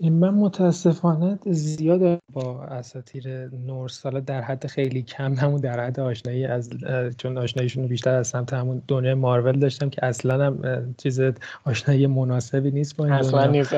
[0.00, 6.44] من متاسفانه زیاد با اساطیر نورس حالا در حد خیلی کم همون در حد آشنایی
[6.44, 6.70] از
[7.18, 11.20] چون آشناییشون بیشتر از سمت همون دنیای مارول داشتم که اصلا هم چیز
[11.64, 13.74] آشنایی مناسبی نیست با این اصلا نیست.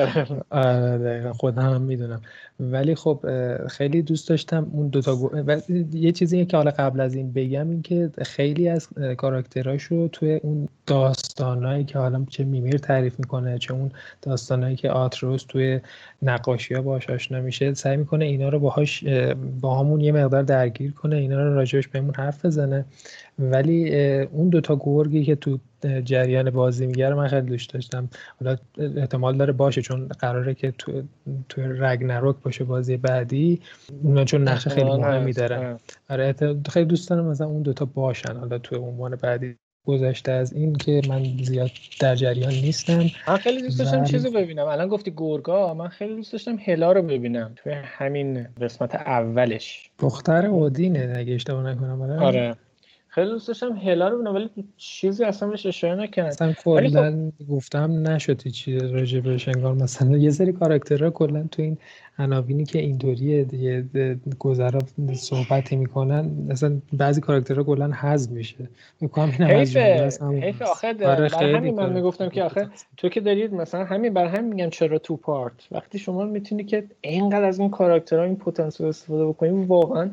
[0.49, 2.21] آره، خودم هم می‌دونم.
[2.59, 3.19] ولی خب
[3.67, 5.17] خیلی دوست داشتم اون دوتا.
[5.47, 5.61] و
[5.93, 10.33] یه چیزی که حالا قبل از این بگم این که خیلی از کاراکتراش رو توی
[10.43, 13.91] اون داستانهایی که حالا چه میمیر تعریف می‌کنه چه اون
[14.21, 15.79] داستانهایی که آتروس توی
[16.21, 19.03] نقاشی ها باهاش آشنا میشه سعی می‌کنه اینا رو باهاش
[19.61, 22.85] با همون یه مقدار درگیر کنه اینا رو راجبش بهمون حرف بزنه.
[23.39, 25.59] ولی اون دوتا گرگی که تو
[26.03, 28.09] جریان بازی میگه من خیلی دوست داشتم.
[28.39, 31.03] حالا احتمال داره باشه چون قراره که تو
[31.49, 33.61] تو رگنروک باشه بازی بعدی.
[34.03, 35.79] اونا چون نقش خیلی مهمی دارن.
[36.09, 36.35] آره
[36.69, 38.37] خیلی دوست دارم مثلا اون دوتا باشن.
[38.37, 39.55] حالا تو عنوان بعدی
[39.85, 43.05] گذشته از این که من زیاد در جریان نیستم.
[43.27, 44.05] من خیلی دوست داشتم و...
[44.05, 44.67] چیزو ببینم.
[44.67, 47.53] الان گفتی گورگا من خیلی دوست داشتم هلا رو ببینم.
[47.55, 49.89] توی همین قسمت اولش.
[49.99, 52.55] دختر اودینه اگه اشتباه نکنم آره, آره.
[53.19, 56.29] خیلی دوست داشتم هلا رو ببینم ولی چیزی اصلا بهش اشاره نکردم.
[56.29, 57.53] اصلا کلا خب...
[57.53, 61.77] گفتم نشد چی راجع بهش انگار مثلا یه سری کاراکترها کلا تو این
[62.19, 63.85] عناوینی که اینطوری دیگه
[64.39, 64.79] گذرا
[65.13, 68.69] صحبتی می‌کنن مثلا بعضی کاراکترها کلا حذف میشه.
[69.01, 70.65] میگم این حیفه حیفه.
[70.65, 72.67] آخه آره همین من می‌گفتم که آخه
[72.97, 75.53] تو که دارید مثلا همین بر همین میگم چرا تو پارت.
[75.71, 80.09] وقتی شما می‌تونی که اینقدر از این کاراکترها این پتانسیل استفاده بکنی واقعا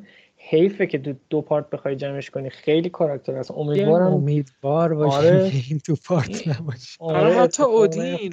[0.48, 2.50] حیفه که دو, دو part بخوای جمعش کنی.
[2.50, 5.52] خیلی کاراکتر هست امیدوارم امیدوار باشه آره.
[5.68, 6.96] این تو پارت نباشه.
[6.98, 8.32] آره حتی اودین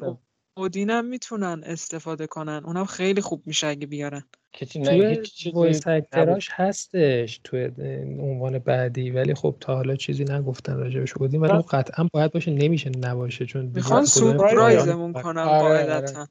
[0.58, 0.90] اودین.
[0.90, 2.62] هم می‌تونن استفاده کنن.
[2.66, 4.24] اونم خیلی خوب میشه اگه بیارن.
[4.54, 5.18] توی
[5.54, 7.72] voice actor اش هستش توی
[8.20, 9.12] عنوان بعدی.
[9.12, 11.42] ولی خب تا حالا چیزی نگفتن راجبش اودین.
[11.42, 13.46] ولی خب قطعا باید باشه نمیشه نباشه.
[13.46, 16.28] چون می‌خوان سورپرایزمون کنن آره، قاعدتا.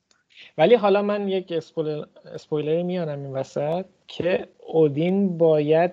[0.58, 5.92] ولی حالا من یک اسپویلر اسپویلری میانم این وسط که اودین باید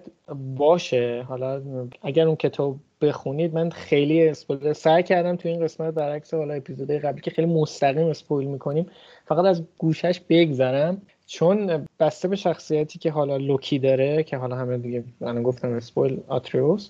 [0.57, 1.25] باشه.
[1.27, 1.61] حالا
[2.01, 6.91] اگر اون کتاب بخونید من خیلی اسپویلر سعی کردم تو این قسمت برعکس حالا اپیزود
[6.91, 8.85] قبلی که خیلی مستقیم spoil می‌کنیم
[9.25, 11.01] فقط از گوشش بگذرم.
[11.25, 16.19] چون بسته به شخصیتی که حالا لوکی داره که حالا همه دیگه من گفتم spoil
[16.27, 16.89] آتریوس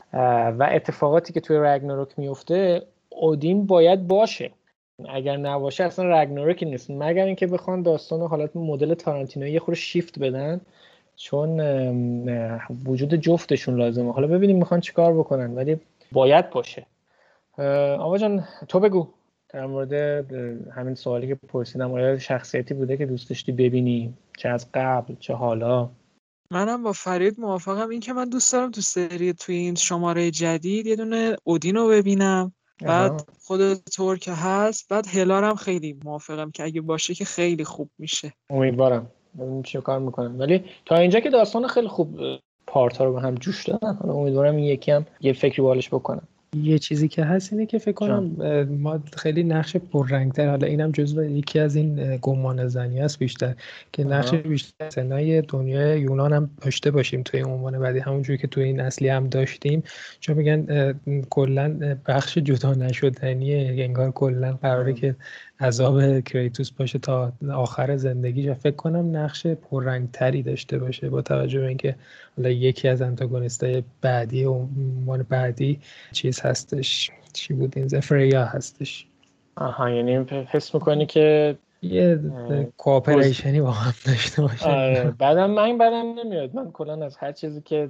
[0.60, 4.52] و اتفاقاتی که توی رگناروک میفته اودین باید باشه.
[5.10, 6.92] اگر نباشه اصلا رگناروک نیست.
[6.92, 10.62] مگر اینکه بخوان داستان حالت مدل تارانتینو یه خورده شیفت بدن؟
[11.16, 11.60] چون
[12.86, 14.14] وجود جفتشون لازمه.
[14.14, 15.78] حالا ببینیم می‌خوان چیکار بکنن ولی
[16.12, 16.86] باید باشه.
[18.00, 19.08] آقا جان تو بگو.
[19.50, 19.94] در مورد
[20.72, 25.34] همین سوالی که پرسیدم آیا شخصیتی بوده که دوست داشتی ببینی؟ چه از قبل چه
[25.34, 25.90] حالا؟
[26.52, 27.90] منم با فرید موافقم.
[27.90, 31.88] این که من دوست دارم تو سری توی این شماره جدید یه دونه اودین رو
[31.88, 32.54] ببینم.
[32.82, 37.90] بعد خود طور که هست بعد هلارم خیلی موافقم که اگه باشه که خیلی خوب
[37.98, 38.34] میشه.
[38.50, 39.12] امیدوارم.
[39.40, 42.20] ببینیم چی کار می‌کنم ولی تا اینجا که داستان خیلی خوب
[42.68, 43.94] پارت ها رو به هم جوش دادن.
[43.94, 47.78] حالا امیدوارم این یکی هم یه فکری بالش بکنم یه چیزی که هست اینه که
[47.78, 48.24] فکر کنم
[48.70, 53.56] ما خیلی نقش پررنگتر حالا اینم جزو یکی از این گمان زنی است بیشتر
[53.94, 58.00] که نقش بیشتر سنای دنیای یونان هم داشته باشیم توی عنوان بعدی.
[58.00, 59.84] همونجوری که توی این اصلی هم داشتیم
[60.20, 60.94] چون میگن
[61.30, 65.16] کلا بخش جدا نشدنیه انگار کلا قراره که
[65.62, 68.50] عذاب کریتوس باشه تا آخر زندگیش.
[68.50, 71.96] فکر کنم نقش پررنگتری داشته باشه با توجه به اینکه
[72.38, 75.80] حالا یکی از انتاگونیستای بعدی و عنوان بعدی
[76.12, 77.12] چیز هستش.
[77.34, 79.06] چی بود این؟ زفریا هستش.
[79.56, 82.20] آها یعنی حس می‌کنی که یه
[82.78, 84.66] کوآپریشنی با هم داشته باشه.
[84.66, 86.56] آره بعدم من بعدم نمیاد.
[86.56, 87.90] من کلا از هر چیزی که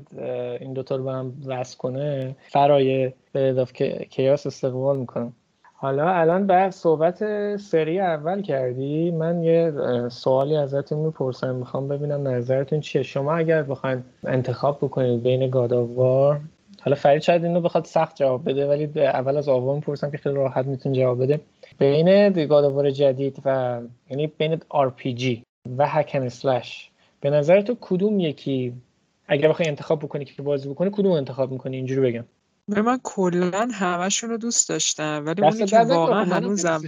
[0.61, 5.33] این دوتا رو به هم وصل کنه فرای به اضافه کیاس استقبال می‌کنم.
[5.81, 7.17] حالا الان بعد صحبت
[7.55, 9.11] سری اول کردی.
[9.11, 9.73] من یه
[10.09, 11.55] سوالی ازتون می‌پرسم.
[11.55, 13.03] می‌خوام ببینم نظرتون چیه.
[13.03, 16.41] شما اگر بخواید انتخاب بکنید بین گاداوار
[16.81, 20.35] حالا فرید شاید اینو بخواد سخت جواب بده ولی اول از آقا می‌پرسم که خیلی
[20.35, 21.39] راحت میتون جواب بده.
[21.79, 25.37] بین گاداوار جدید و یعنی بین RPG
[25.77, 28.73] و hack and slash به نظر تو کدوم یکی؟
[29.27, 32.25] اگر بخوای انتخاب بکنی که بازی بکنی کدوم انتخاب می‌کنی؟ اینجوری بگم.
[32.69, 36.81] به من کلا همشون رو دوست داشتم ولی اونی که واقعا هنوزم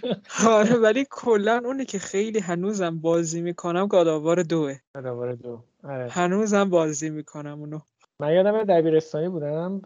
[0.48, 4.76] آره ولی کلا اونی که خیلی هنوزم بازی می‌کنم God of War دوه.
[4.94, 5.64] God of War دو.
[5.84, 6.08] آره.
[6.10, 7.78] هنوزم بازی می‌کنم اونو.
[8.20, 9.82] من یادم دبیرستانی بودم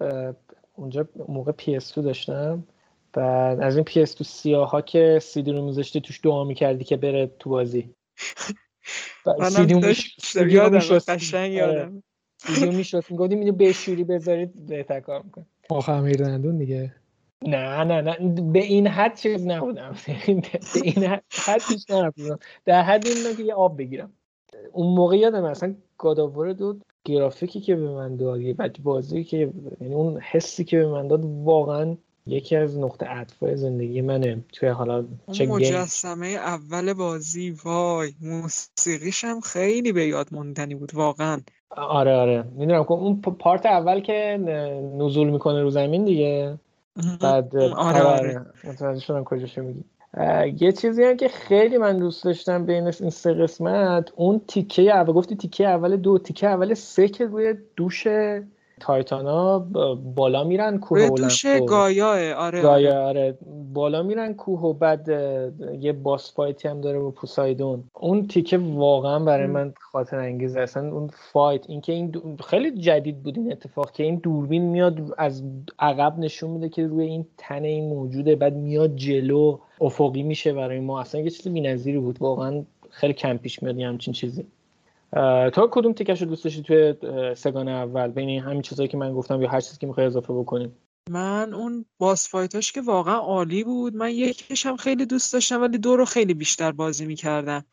[0.75, 2.65] اونجا موقع PS داشتم.
[3.13, 7.31] بعد از این PS سیاه ها که سیدی رو میذاشتی توش دعا می‌کردی که بره
[7.39, 7.95] تو بازی.
[9.51, 11.75] سیدی یادم قشنگ آره.
[11.75, 12.03] یادم
[12.49, 16.95] ویدیو می‌شد می‌گفتیم اینو بشوری بذارید بهتر کار می‌کنه آخ امیر دندون دیگه.
[17.47, 19.97] نه نه نه به این حد چیز نبودم.
[20.75, 21.05] به این
[21.47, 24.13] حد پیش نرفتم در حد این که یه آب بگیرم.
[24.73, 29.95] اون موقع یادم اصلا گاداوار دو گرافیکی که به من داد یه بازی که یعنی
[29.95, 34.45] اون حسی که به من داد واقعا یکی از نقطه عطف زندگی منه.
[34.53, 41.41] توی حالا چه مجسمه اول بازی وای موسیقیش هم خیلی به یاد موندنی بود واقعا.
[41.77, 42.45] آره آره.
[42.55, 42.85] می‌دونم.
[42.85, 44.39] که اون پارت اول که
[44.99, 46.59] نزول می‌کنه رو زمین دیگه.
[47.21, 48.47] بعد آره آره, آره.
[48.65, 49.85] متوجه شدم کجاشو میگی.
[50.65, 55.13] یه چیزی هم که خیلی من دوست داشتم بین این سه قسمت اون تیکه اول
[55.13, 58.07] گفتی تیکه اول دو تیکه اول سه که روی دوش
[58.81, 59.59] تایتانا
[60.15, 63.39] بالا میرن کوه دوش گایا آره گایا آره.
[63.73, 65.09] بالا میرن کوه و بعد
[65.81, 67.85] یه باس فایتی هم داره با پوسایدون.
[67.95, 73.39] اون تیکه واقعا برای من خاطر انگیز اصلا اون فایت اینکه این خیلی جدید بود
[73.39, 75.43] این اتفاق که این دوربین میاد از
[75.79, 80.81] عقب نشون میده که روی این تن این موجوده بعد میاد جلو افقی میشه برای
[80.81, 81.01] ما.
[81.01, 82.17] اصلا یه چیز بی‌نظیری بود.
[82.21, 84.47] واقعا خیلی کم پیش میاد همچین چیزی.
[85.53, 86.95] تو کدوم تیکش رو دوست داشتی توی
[87.35, 90.77] سگان اول؟ بین همین چیزایی که من گفتم یا هر چیزی که می‌خوای اضافه بکنیم
[91.11, 93.97] من اون boss fight اش که واقعا عالی بود.
[93.97, 97.65] من یکیش هم خیلی دوست داشتم ولی دو رو خیلی بیشتر بازی می‌کردم.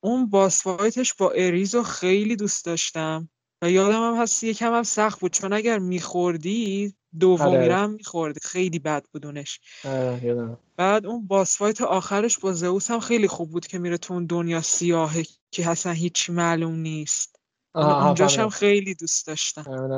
[0.00, 3.28] اون boss fight ش با Ares رو خیلی دوست داشتم
[3.62, 5.32] و یادم هم هست یکم هم سخت بود.
[5.32, 7.74] چون اگر میخوردی دومی آره.
[7.74, 13.28] هم میخوردی خیلی بد بودونش آره، بعد اون boss fight آخرش با زئوس هم خیلی
[13.28, 17.40] خوب بود که میره تو اون دنیا سیاهه که اصلا هیچی معلوم نیست.
[17.74, 19.90] اونجاش هم خیلی دوست داشتم.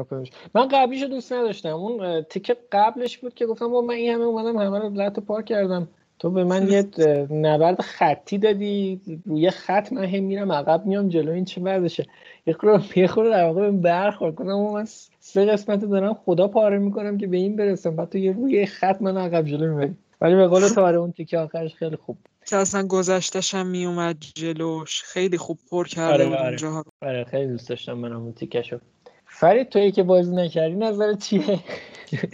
[0.54, 1.68] من قبلیش دوست نداشتم.
[1.68, 5.44] اون تیکه قبلش بود که گفتم با من این همه اومدم همه رو لط پارک
[5.44, 5.88] کردم.
[6.18, 6.84] تو به من یه
[7.30, 12.06] نبرد خطی دادی روی خط من هم میرم عقب میام جلو این چه وضعشه
[12.46, 14.84] یه خورده یه خورده در واقع برخورد کنم و من
[15.20, 17.96] سه قسمت دارم خدا پاره می‌کنم که به این برسم.
[17.96, 19.96] بعد تو یه روی خط من عقب جلو می‌بری.
[20.20, 24.16] ولی به قول تو آره اون تیکه آخرش خیلی خوب که اصلا گذشتش هم میومد
[24.34, 25.02] جلوش.
[25.02, 26.46] خیلی خوب پر کرده آره بود آره.
[26.46, 26.84] اونجا.
[27.02, 28.78] آره خیلی دوست داشتم من اون تیکشو
[29.26, 31.60] فرید توی که بازی نکردی نظر چیه؟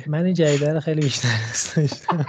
[0.06, 2.26] من این جدیده رو خیلی بیشتر دوست داشتم.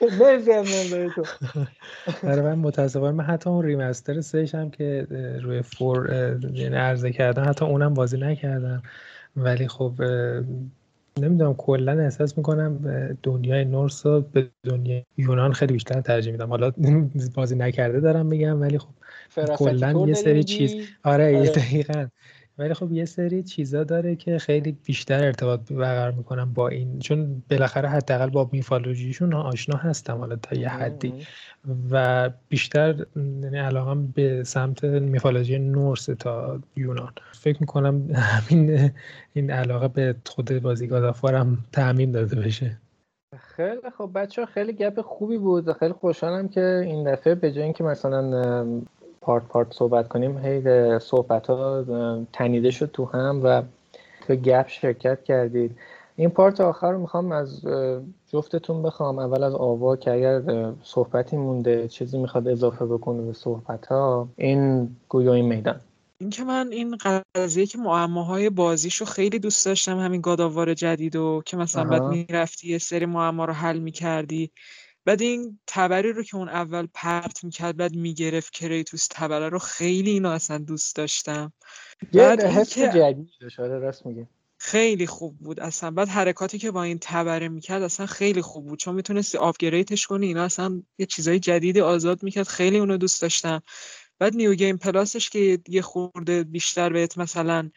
[2.24, 5.06] آره من متاسفانه من حتی اون ریمستر سهش هم که
[5.42, 6.10] روی فور
[6.54, 8.82] یعنی عرضه کردم حتی اونم بازی نکردم.
[9.36, 9.92] ولی خب
[11.20, 12.78] نمی‌دونم کلا احساس می‌کنم
[13.22, 16.48] دنیای نورس رو به دنیای یونان خیلی بیشتر ترجیح میدم.
[16.48, 16.72] حالا
[17.36, 18.88] بازی نکرده دارم میگم ولی خب
[19.56, 20.74] کلا یه سری چیز
[21.04, 21.48] آره, آره.
[21.48, 22.06] دقیقا.
[22.58, 27.42] ولی خب یه سری چیزا داره که خیلی بیشتر ارتباط برقرار می‌کنم با این چون
[27.50, 31.14] بالاخره حداقل با میفالوژیشون آشنا هستم حالا تا یه حدی.
[31.90, 37.12] و بیشتر یعنی علاقم به سمت میفالوژی نورس تا یونان.
[37.32, 38.90] فکر می‌کنم همین
[39.32, 42.76] این علاقه به خود بازی گادافارم تعمیم داده بشه.
[43.38, 45.72] خیلی خب بچه خیلی گپ خوبی بود.
[45.72, 48.64] خیلی خوشحالم که این دفعه به جای اینکه مثلا
[49.28, 50.38] پارت پارت صحبت کنیم.
[50.38, 51.84] هی صحبت ها
[52.32, 53.62] تنیده شد تو هم و
[54.26, 55.76] تو گپ شرکت کردید.
[56.16, 57.66] این پارت آخر رو می‌خوام از
[58.32, 59.18] جفتتون بخوام.
[59.18, 60.42] اول از آوا که اگر
[60.82, 65.80] صحبتی مونده چیزی می‌خواد اضافه بکنه به صحبت ها این گویا این میدان.
[66.20, 66.96] اینکه من این
[67.34, 72.68] قضیه که معماهای بازیشو خیلی دوست داشتم همین گاداوار جدید و که مثلا بعد می‌رفتی
[72.68, 74.50] یه سری معما رو حل می‌کردی.
[75.08, 80.10] بعد این تبری رو که اون اول پرت می‌کرد بعد می‌گرفت کریتوس تبره رو خیلی
[80.10, 81.52] اینو اصلا دوست داشتم.
[82.12, 83.28] بعد حس جدید
[83.58, 84.28] آره راست میگه
[84.58, 85.90] خیلی خوب بود اصلا.
[85.90, 88.78] بعد حرکاتی که با این تبره می‌کرد اصلا خیلی خوب بود.
[88.78, 92.48] چون می‌تونستی upgrade ش کنی اینا اصلا یه چیزای جدیدی آزاد می‌کرد.
[92.48, 93.62] خیلی اونو دوست داشتم.
[94.18, 97.70] بعد new game plus ش که یه خورده بیشتر بهت مثلا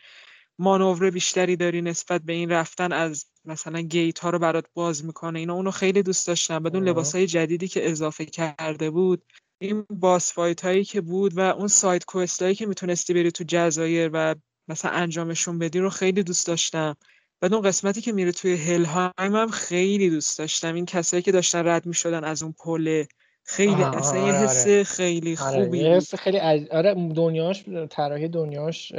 [0.59, 5.39] مانور بیشتری داری نسبت به این رفتن از مثلا gate ها رو برات باز می‌کنه
[5.39, 6.63] اینا اونو خیلی دوست داشتم.
[6.63, 9.23] بدون لباس های جدیدی که اضافه کرده بود
[9.61, 13.43] این باس فایت هایی که بود و اون سایت کوست هایی که می‌تونستی بری تو
[13.47, 14.35] جزایر و
[14.67, 16.95] مثلا انجامشون بدی رو خیلی دوست داشتم.
[17.41, 20.75] بعد اون قسمتی که میره توی هلهایم هم خیلی دوست داشتم.
[20.75, 23.07] این کسایی که داشتن رد می‌شدن از اون پله
[23.43, 24.83] خیلی اصلا یه آره، حس آره.
[24.83, 26.67] خیلی آره، خوبی آره حس خیلی عج...
[26.71, 28.93] آره دنیاش طراحی دنیاش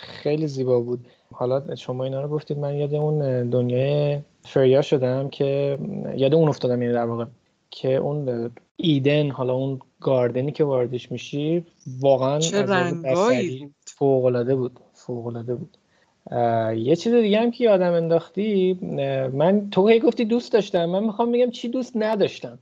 [0.00, 1.06] خیلی زیبا بود.
[1.36, 5.78] حالا شما اینا رو گفتید من یاد اون دنیای فریا شدم که
[6.16, 7.24] یاد اون افتادم یعنی در واقع
[7.70, 11.64] که اون ایدن حالا اون گاردنی که واردش میشی
[12.00, 12.40] واقعا
[13.86, 14.80] فوق العاده بود.
[14.92, 15.76] فوق العاده بود.
[16.76, 18.78] یه چیز دیگه هم که یادم انداختی
[19.32, 22.58] من تو هی گفتی دوست داشتم من می‌خوام بگم چی دوست نداشتم.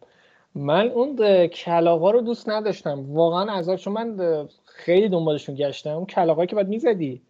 [0.54, 4.18] من اون کلاغا رو دوست نداشتم واقعا از چون من
[4.64, 5.90] خیلی دنبالشون گشتم.
[5.90, 7.20] اون کلاغایی که بعد می‌زدی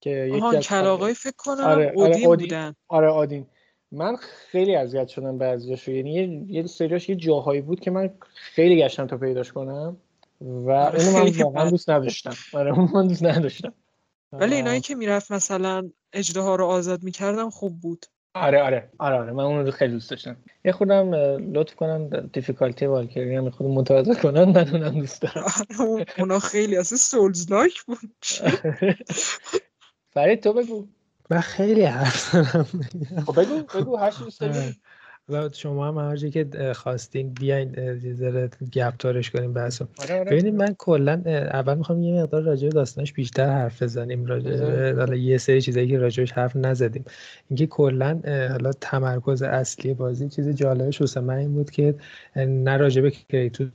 [0.00, 2.74] که یکی از کلاغای فکر کنم آره، آره، اودین, بودن.
[2.88, 3.46] آره آدین
[3.92, 5.90] من خیلی اذیت شدم بعضیاشو.
[5.90, 9.96] یعنی یه یه سریاش یه جاهایی بود که من خیلی گشتم تا پیداش کنم
[10.40, 12.34] و آره، اونو من واقعا دوست نداشتم.
[12.52, 13.72] آره اون من دوست نداشتم.
[14.32, 18.06] ولی اینایی که می‌رفت مثلا اجده ها رو آزاد می‌کردم خوب بود.
[18.34, 19.32] آره آره آره آره.
[19.32, 20.36] من اون رو خیلی دوست داشتم.
[20.64, 21.14] یه خودم
[21.54, 25.44] لطف کنم دیفیکالتی والکری هم خود متوازه کنن من اونم دوست دارم.
[25.44, 27.98] آره اونا خیلی اصلا سولز لایک بود.
[30.14, 30.86] فرید تو بگو.
[31.30, 32.34] من خیلی حرف
[33.26, 34.76] خب بگو بگو هر دوست داری.
[35.28, 39.86] و شما هم هر که خواستین بیاین یه ذره گپ تارش کنیم بحثو.
[39.98, 40.30] آره، آره.
[40.30, 44.26] ببینید من کلا اول می‌خوام یه مقدار راجع به داستانش بیشتر حرف بزنیم.
[44.26, 47.04] راجع حالا یه سری چیزایی که راجعش حرف نزدیم.
[47.50, 51.94] اینکه کلا حالا تمرکز اصلی بازی چیز جالبش واسه من این بود که
[52.36, 53.68] نه راجع به کریتوس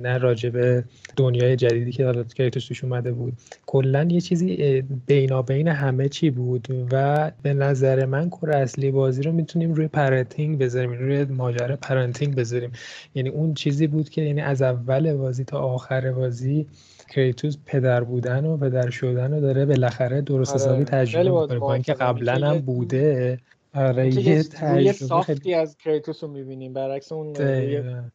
[0.00, 0.84] نه راجع به
[1.16, 3.32] دنیای جدیدی که حالا کریتوس توش اومده بود.
[3.66, 9.32] کلا یه چیزی بینابین همه چی بود و به نظر من core اصلی بازی رو
[9.32, 12.72] می‌تونیم روی parenting بذاریم روی ماجرا parenting بذاریم.
[13.14, 16.66] یعنی اون چیزی بود که یعنی از اول بازی تا آخر بازی
[17.08, 21.74] کریتوس پدر بودن و پدر شدن رو داره بالاخره درست آره، حسابی تجربه می‌کنه با
[21.74, 23.38] اینکه قبلا هم بوده.
[23.74, 26.72] آره یه تجربه soft ی از کریتوس رو می‌بینیم.
[26.72, 27.32] برعکس اون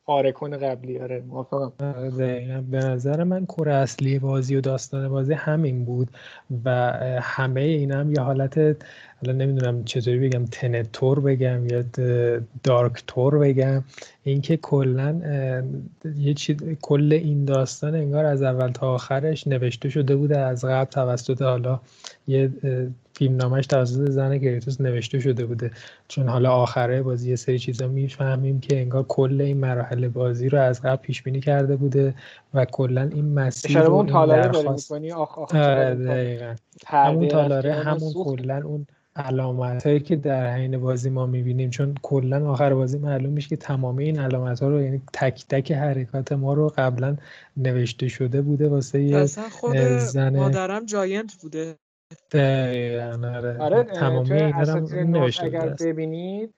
[0.05, 0.99] پارکون قبلی.
[0.99, 1.73] آره موافقم.
[1.95, 6.09] آره به نظر من کور اصلی بازی و داستان بازی همین بود
[6.65, 6.69] و
[7.21, 8.57] همه این هم یه حالت
[9.21, 11.83] حالا نمی‌دونم چطوری بگم تنتور بگم یا
[12.63, 13.83] دارک تور بگم.
[14.23, 15.21] اینکه کلا
[16.17, 20.91] یه چیز کل این داستان انگار از اول تا آخرش نوشته شده بوده از قبل
[20.91, 21.79] توسط حالا
[22.27, 22.51] یه
[23.19, 25.71] فیلم نامش توسط زن کریتوس نوشته شده بوده.
[26.07, 30.59] چون حالا آخره بازی یه سری چیزا می‌فهمیم که انگار کل این مراحل بازی رو
[30.59, 32.13] از قبل پیش بینی کرده بوده
[32.53, 34.91] و کلا این مسیر رو اون تالاره درخواست...
[35.53, 36.55] آره
[36.87, 41.69] همون تالاره همون کلا اون علامت هایی که در حین بازی ما می‌بینیم.
[41.69, 45.71] چون کلا آخر بازی معلوم میشه که تمام این علامت ها رو یعنی تک تک
[45.71, 47.17] حرکات ما رو قبلا
[47.57, 51.75] نوشته شده بوده واسه یه خود زن مادرم جاینت بوده.
[52.33, 54.53] آره, آره تمامی این
[55.41, 56.53] اگر ببینید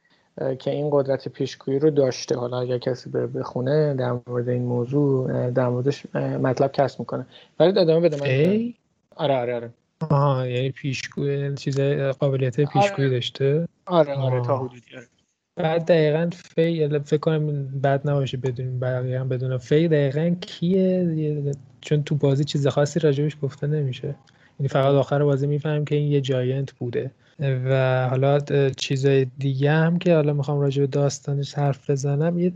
[0.59, 2.37] که این قدرت پیشگویی رو داشته.
[2.37, 7.25] حالا اگر کسی به بخونه در مورد این موضوع در موردش مطلب کسب می‌کنه.
[7.59, 8.73] ولی ادامه بده من
[9.15, 9.69] آره آره آره.
[10.09, 11.79] آها یعنی پیشگوی چیز
[12.19, 13.09] قابلیت پیشگویی آره.
[13.09, 15.07] داشته؟ آره آره تا حدودی آره.
[15.55, 22.15] بعد دقیقا فی فکر کنم بد نباشه بدونیم دقیقا بدون فی دقیقا کیه؟ چون تو
[22.15, 24.15] بازی چیز خاصی راجبش گفته نمیشه.
[24.61, 27.11] یعنی فقط آخر بازی می‌فهمیم که این یه جاینت بوده.
[27.39, 28.39] و حالا
[28.77, 32.53] چیزای دیگه هم که حالا می‌خوام راجع به داستانش حرف بزنم یه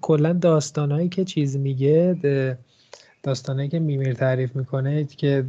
[0.00, 2.16] کلا داستانهایی که چیز میگه
[3.22, 5.44] داستانهایی که میمیر تعریف می‌کنه که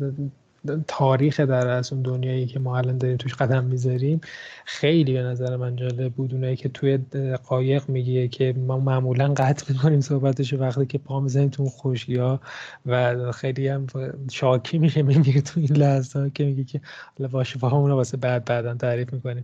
[0.88, 4.22] تاریخ در از اون دنیایی که ما الان داریم توش قدم می‌ذاریم
[4.66, 6.34] خیلی به نظر من جالب بود.
[6.34, 6.98] اونایی که توی
[7.44, 12.40] قایق میگه که ما معمولا قطع می‌کنیم صحبتش وقتی که پا می‌زنیم تو اون
[12.86, 13.88] و خیلی هم
[14.32, 16.82] شاکی میشه میگه تو این لحظه که میگه که
[17.18, 19.44] حالا باشه همون واسه بعد بعدا تعریف می‌کنیم.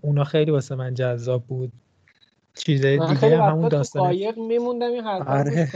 [0.00, 1.72] اونا خیلی واسه من جذاب بود.
[2.58, 5.68] چیزای دیگه همون داستان قایق میموندم این حرفا آره.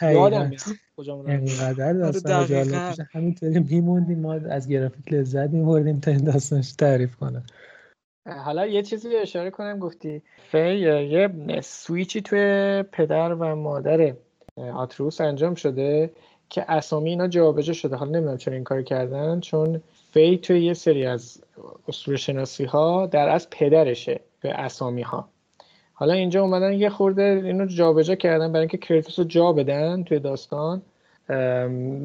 [0.02, 0.50] یادم
[1.26, 7.16] اینقدر داستان آره جالب همینطوری میموندیم ما از گرافیک لذت میبردیم تا این داستانش تعریف
[7.16, 7.44] کنم
[8.26, 10.22] حالا یه چیزی اشاره کنم گفتی.
[10.50, 14.14] فی یه سویچی توی پدر و مادر
[14.56, 16.10] آتروس انجام شده
[16.48, 17.96] که اسامی اینا جابجا شده.
[17.96, 19.82] حالا نمی‌دونم چرا این کار کردن چون
[20.12, 21.42] فی توی یه سری از
[21.88, 25.28] اصول شناسی ها در از پدرشه به اسامی ها
[25.98, 30.18] حالا اینجا اومدن یه خورده اینو جابجا کردن برای اینکه کریتوس رو جا بدن توی
[30.18, 30.82] داستان.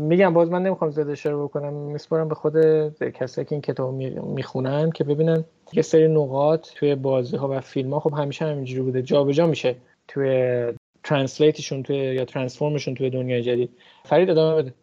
[0.09, 2.55] میگم باز من نمی‌خوام زیاد اشاره بکنم میسپارم به خود
[3.03, 7.93] کسایی که این کتاب می‌خونن که ببینن یه سری نقاط توی بازی ها و فیلم
[7.93, 9.75] ها خب همیشه همینجوری بوده جابجا میشه
[10.07, 10.65] توی
[11.03, 13.69] ترنسلیتشون توی یا ترانسفورمشون توی دنیای جدید.
[14.03, 14.73] فرید ادامه بده.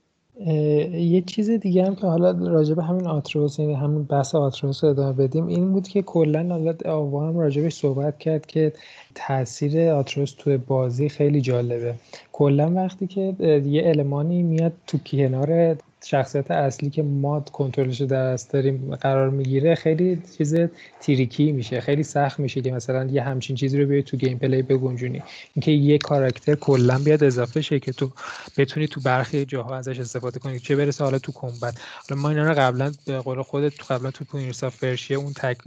[0.47, 5.13] یه چیز دیگه هم که حالا راجب همین آتروس یعنی همین بحث آتروس رو ادامه
[5.13, 8.73] بدیم این بود که کلا حالا آوا هم راجبش صحبت کرد که
[9.15, 11.95] تاثیر آتروس توی بازی خیلی جالبه.
[12.33, 13.35] کلا وقتی که
[13.67, 19.75] یه المانی میاد تو کنار شخصیت اصلی که ما کنترلش در دست داریم قرار می‌گیره
[19.75, 20.57] خیلی چیز
[21.01, 25.23] tricky میشه خیلی سخت میشه که مثلا یه همچین چیزی رو بیای تو gameplay بگنجونی.
[25.55, 28.11] اینکه یه کاراکتر کلا بیاد اضافه شه که تو
[28.57, 31.75] بتونی تو برخی جاها ازش استفاده کنی چه برسه حالا تو combat.
[32.09, 35.17] حالا ما اینا رو قبلا به قول خودت تو قبلا تو Prince of Persia یه
[35.17, 35.59] اون تک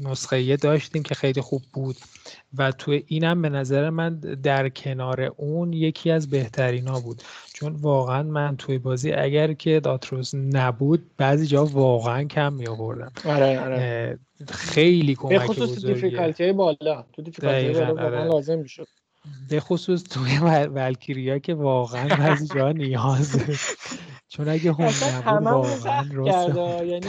[0.00, 1.96] نسخه داشتیم که خیلی خوب بود
[2.58, 7.22] و تو اینم به نظر من در کنار اون یکی از بهترینا بود.
[7.60, 13.12] چون واقعا من توی بازی اگر که آتریوس نبود بعضی جا واقعا کم می آوردم
[13.24, 13.60] آره.
[13.60, 18.24] آره خیلی کمک خصوص دیفیکالتی بالا تو دیفیکالتی بالا آره.
[18.24, 18.86] لازم می‌شد.
[19.50, 23.58] به خصوص توی ولکیریا که واقعا بعضی جا نیازه
[24.28, 27.06] چون اگه هم نبود واقعا یعنی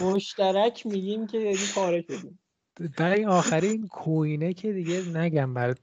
[0.00, 2.38] مشترک میگیم که یعنی پاره شدیم.
[2.96, 3.26] برای
[3.68, 5.78] این کوینه که دیگه نگم برات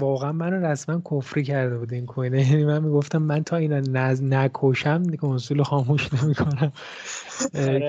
[0.00, 4.22] واقعا منو رسما کفری کرده بود این کوینه یعنی من می‌گفتم من تا اینا نز
[4.22, 6.72] نکشم کنسول خاموش نمی‌کنم.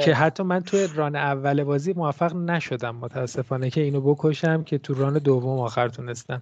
[0.06, 4.94] که حتی من توی run اول بازی موفق نشدم متاسفانه که اینو بکشم که تو
[4.94, 6.42] run دوم آخر تونستم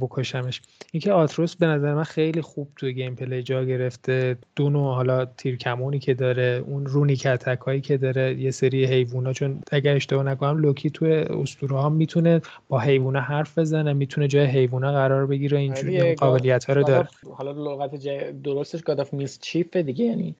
[0.00, 0.62] بکشمش.
[0.92, 4.36] اینکه آتریوس به نظر من خیلی خوب توی gameplay جا گرفته.
[4.56, 9.32] دو نوع حالا تیرکمونی که داره اون runic attack هایی که داره یه سری حیوونا.
[9.32, 14.46] چون اگر اشتباه نکنم لوکی توی اسطوره ها می‌تونه با حیوونا حرف بزنه می‌تونه جای
[14.46, 17.08] حیوونا قرار بگیره اینجوری قابلیت ها رو داره.
[17.34, 18.06] حالا لغت
[18.42, 20.34] درستش God of Mischief دیگه یعنی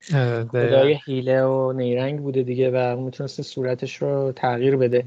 [0.49, 5.05] خدای هیله و نیرنگ بوده دیگه و می‌تونسته صورتش رو تغییر بده.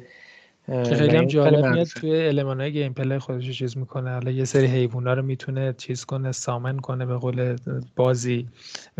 [0.66, 4.10] که خیلی هم جالب میاد توی المان های gameplay خودش چیز می‌کنه.
[4.10, 7.56] حالا یه سری حیوونا رو می‌تونه چیز کنه summon کنه به قول
[7.96, 8.46] بازی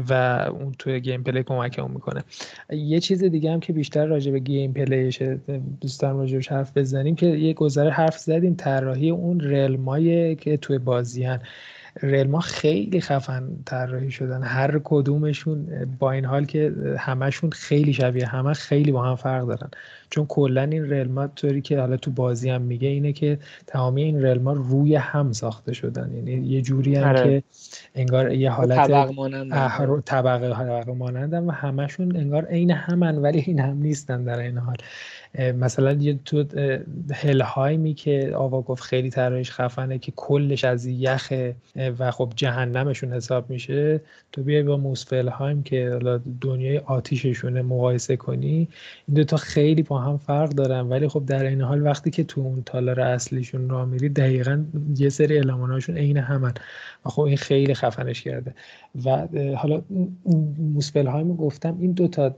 [0.09, 0.13] و
[0.51, 2.25] اون توی gameplay کمک اون می‌کنه.
[2.71, 5.39] یه چیز دیگه هم که بیشتر راجع به gameplay شه
[5.81, 10.79] دوستان راجبش حرف بزنیم که یه گذره حرف زدیم طراحی اون realm های که توی
[10.79, 11.41] بازی هن.
[12.03, 14.43] رلما خیلی خفن طراحی شدن.
[14.43, 15.67] هر کدومشون
[15.99, 19.71] با این حال که همشون خیلی شبیه همه خیلی با هم فرق دارن.
[20.11, 24.23] چون کلا این رلما طوری که حالا تو بازی هم میگه اینه که تمامی این
[24.23, 26.11] رلما روی هم ساخته شدن.
[26.15, 27.43] یعنی یه جوری هم که
[27.95, 30.03] انگار یه حالت طبق مانند.
[30.05, 34.77] طبقه مانندن و همشون انگار عین همن ولی این هم نیستن در این حال.
[35.39, 36.45] مثلا یه تو
[37.15, 41.57] هلهایمی که آوا گفت خیلی طراحیش خفنه که کلش از یخه
[41.99, 44.01] و خب جهنمشون حساب میشه.
[44.33, 45.99] تو بیای با موسفلهایم که
[46.41, 48.69] دنیای آتیششونه مقایسه کنی
[49.09, 50.81] این دوتا خیلی با هم فرق دارن.
[50.81, 54.65] ولی خب در این حال وقتی که تو اون تالار اصلیشون را میری دقیقا
[54.97, 56.55] یه سری الماناشون عین همن.
[57.07, 58.55] و خب این خیلی خفنش کرده.
[59.05, 59.83] و حالا
[60.59, 62.35] موسفلهایم گفتم این دوتا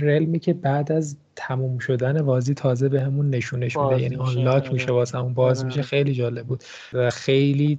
[0.00, 4.02] رلمی که بعد از تموم شدن بازی تازه به نشونش میده.
[4.02, 4.72] یعنی آنلاک آره.
[4.72, 5.82] میشه واسه اون باز میشه.
[5.82, 6.64] خیلی جالب بود.
[6.92, 7.78] و خیلی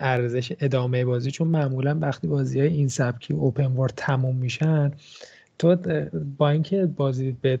[0.00, 4.92] ارزش ادامه بازی چون معمولا وقتی بازی های این سبکی اوپن وارد تموم میشن
[5.62, 5.76] تو
[6.38, 7.58] با اینکه بازی به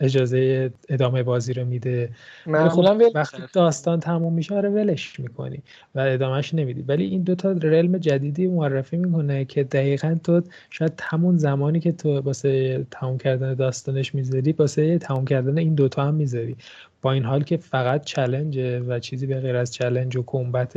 [0.00, 2.10] اجازه ادامه بازی رو میده
[2.44, 5.62] خب وقتی داستان تموم میشه آره ولش می‌کنی
[5.94, 6.82] و ادامهش نمیدی.
[6.82, 12.20] ولی این دوتا رلم جدیدی معرفی می‌کنه که دقیقا تو شاید همون زمانی که تو
[12.20, 16.56] واسه تموم کردن داستانش می‌ذاری واسه تموم کردن این دوتا هم می‌ذاری.
[17.02, 20.76] با این حال که فقط چلنجه و چیزی به غیر از چلنج و کمبت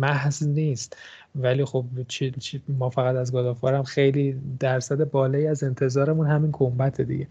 [0.00, 0.96] محض نیست.
[1.36, 6.52] ولی خب چی, چی ما فقط از گادافوار هم خیلی درصد بالایی از انتظارمون همین
[6.52, 7.26] کمبت دیگه.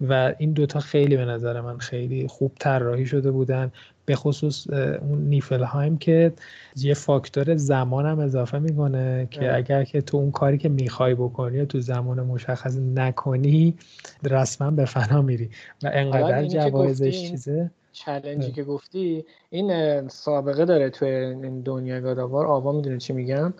[0.00, 3.72] و این دوتا خیلی به نظر من خیلی خوب طراحی شده بودن.
[4.04, 4.70] به خصوص
[5.00, 6.32] اون نیفلهایم که
[6.76, 11.66] یه فاکتور زمان هم اضافه می‌کنه که اگر که تو اون کاری که می‌خوای بکنی
[11.66, 13.74] تو زمان مشخص نکنی
[14.22, 15.50] رسما به فنا میری.
[15.82, 17.70] و انقدر جوایزش چیزه.
[17.96, 22.98] challenge ی که گفتی این سابقه داره توی این دنیا God of War ها می‌دونه
[22.98, 23.54] چی میگم؟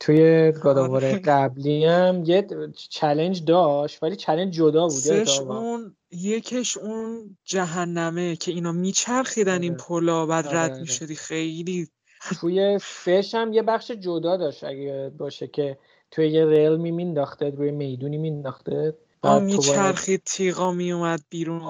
[0.00, 1.18] توی God of War آره.
[1.18, 2.46] قبلی هم یه
[2.90, 9.80] challenge داشت ولی challenge جدا بود اون یکش اون جهنمه که اینا میچرخیدن این آره.
[9.88, 11.14] پلا بعد آره، رد می‌شدی.
[11.14, 11.88] خیلی
[12.40, 15.78] توی فش هم یه بخش جدا داشت اگه باشه که
[16.10, 21.62] توی یه ریل می مینداخته روی می‌دونی مینداخته آ میچرخید تیغا میومد بیرون.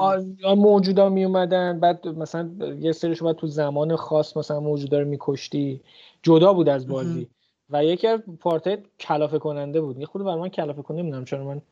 [0.44, 5.80] آ موجودا میومدن بعد مثلا یه سریش باید تو زمان خاص مثلا موجودا رو میکشتی.
[6.22, 7.28] جدا بود از بازی.
[7.70, 9.98] و یکی از پارت کلافه کننده بود.
[9.98, 11.62] یه خود برای من کلافه کننده نمی‌دونم چرا من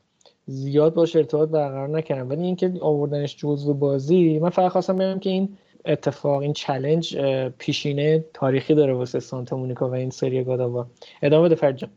[0.46, 2.28] زیاد باش ارتباط برقرار نکردم.
[2.28, 7.16] ولی اینکه آوردنش جزو بازی من فقط خواستم بگم که این اتفاق این challenge
[7.58, 10.86] پیشینه تاریخی داره واسه سانتا مونیکا و این سری God of War.
[11.22, 11.90] ادامه بده فرجان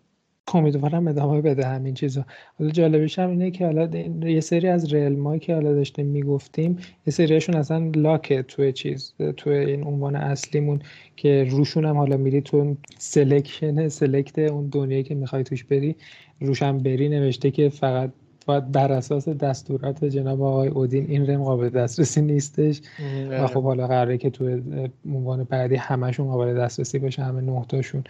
[0.56, 2.26] امیدوارم ادامه بده همین چیزا
[2.60, 3.90] حالا جالبیش هم اینه که حالا
[4.22, 6.78] یه سری از realm که حالا داشتیم می‌گفتیم
[7.08, 10.82] یه سریشون اصلا lock ه توی چیز توی این عنوان اصلیمون
[11.16, 15.96] که روشون هم حالا میری تو selection select اون دنیایی که می‌خوای توش بری
[16.42, 18.12] روشم بری نوشته که فقط
[18.46, 22.82] باید بر اساس دستورات جناب آقای اودین این realm قابل دسترسی نیستش.
[23.30, 24.62] و خب حالا قراره که تو
[25.06, 28.04] عنوان بعدی همشون قابل دسترسی باشه همه نهتاشون.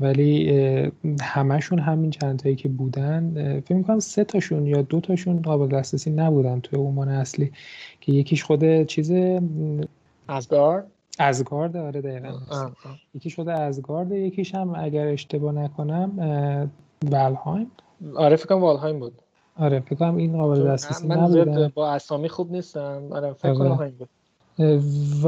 [0.00, 0.50] ولی
[1.20, 6.10] همشون همین چند تایی که بودن فکر می‌کنم سه تاشون یا دو تاشون قابل دسترسی
[6.10, 7.52] نبودن توی عنوان اصلی
[8.00, 9.12] که یکیش خود چیز
[10.28, 10.86] ازگارد
[11.18, 12.32] ازگارد آره دقیقا.
[13.14, 16.10] یکی شده ازگارد یکیش هم اگر اشتباه نکنم
[17.04, 17.70] ولهایم
[18.14, 19.12] آره فکر کنم والهایم بود.
[19.56, 23.02] آره فکر کنم این قابل دسترسی من با اسامی خوب نیستم.
[23.10, 23.90] آره فکر کنم آره.
[23.90, 24.08] بود.
[25.22, 25.26] و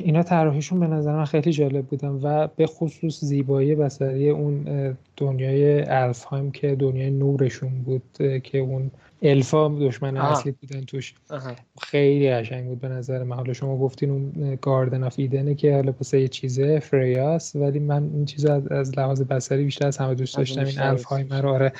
[0.00, 4.64] اینا طراحیشون به نظر من خیلی جالب بودن و به خصوص زیبایی بسری اون
[5.16, 8.02] دنیای الفهایم که دنیای نورشون بود
[8.42, 8.90] که اون
[9.22, 11.14] الفا دشمن اصلی بودن توش.
[11.82, 13.36] خیلی قشنگ بود به نظر من.
[13.36, 18.10] حالا شما گفتین اون گاردن آف ایدنه که حالا پس یه چیزه فریاس ولی من
[18.14, 20.64] این چیز از, از لحاظ بسری بیشتر از همه دوست داشتم.
[20.64, 21.72] این الفهایم رو آره.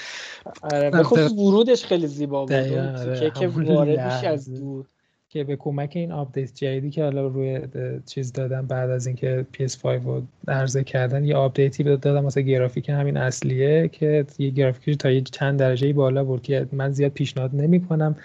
[0.63, 2.53] آره به خصوص ورودش خیلی زیبا بود.
[2.53, 3.31] آره.
[3.31, 4.87] که واردش از دور.
[5.35, 7.61] که به کمک این update جدیدی که حالا روی
[8.07, 12.89] چیز دادن بعد از اینکه PS5 رو عرضه کردن یه update ی دادم واسه گرافیک
[12.89, 17.51] همین اصلیه که یه گرافیک تا یه چند درجه بالا بود که من زیاد پیشنهاد
[17.55, 18.17] نمی‌کنم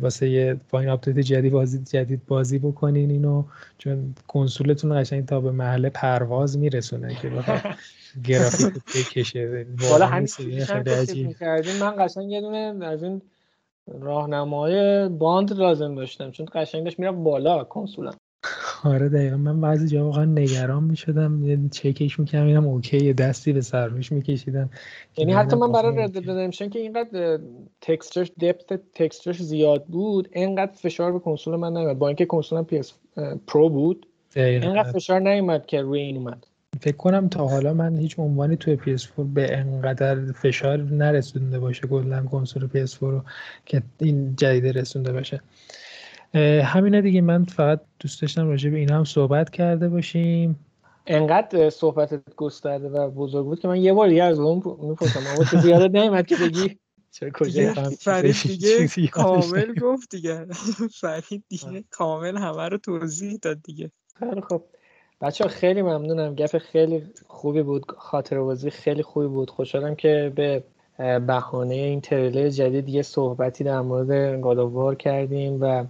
[0.00, 3.44] واسه یه با این update جدید بازی جدید بازی بکنین اینو
[3.78, 7.30] چون کنسولتون قشنگ تا به محل پرواز میرسونه که
[8.28, 9.66] گرافیک بکشه.
[9.90, 10.28] والا همین
[11.80, 13.22] من قشنگ یه دونه از این
[13.86, 18.14] راهنمای باند لازم داشتم چون قشنگ داشت میرم بالا کنسولم.
[18.84, 24.12] آره دقیقا من بعضی جا واقعا نگران می‌شدم چکش می‌کردم اینم اوکی دستی به سرمش
[24.12, 24.70] میکشیدم
[25.16, 27.38] یعنی حتی من برای رد ردمشن که اینقدر
[27.80, 31.98] تکسترش دپت تکسترش زیاد بود اینقدر فشار به کنسول من نیومد.
[31.98, 32.86] با اینکه کنسولم PS
[33.46, 34.06] پرو بود
[34.36, 36.46] اینقدر فشار نیومد که روی این اومد.
[36.78, 42.22] فکر کنم تا حالا من هیچ عنوانی توی PS4 به انقدر فشار نرسونده باشه کلا
[42.22, 43.22] کنسول PS4 رو
[43.66, 45.42] که این جدید رسونده باشه.
[46.64, 50.58] همینه دیگه من فقط دوست داشتم راجع به این هم صحبت کرده باشیم.
[51.06, 55.44] انقدر صحبت گسترده و بزرگ بود که من یه بار دیگه از اون می‌پرسم اما
[55.44, 56.78] تو زیاده نیمد که بگی؟
[58.00, 60.46] فرید دیگه کامل گفت دیگه.
[61.00, 63.90] فرید دیگه کامل همه رو توضیح داد دیگه.
[64.18, 64.64] خیلی خب
[65.20, 66.34] بچه خیلی ممنونم.
[66.34, 67.84] گپ خیلی خوبی بود.
[67.98, 69.50] خاطر بازی خیلی خوبی بود.
[69.50, 70.64] خوشحالم که به
[71.18, 75.84] بهانه این تریلر جدید یه صحبتی در مورد گاداوار کردیم و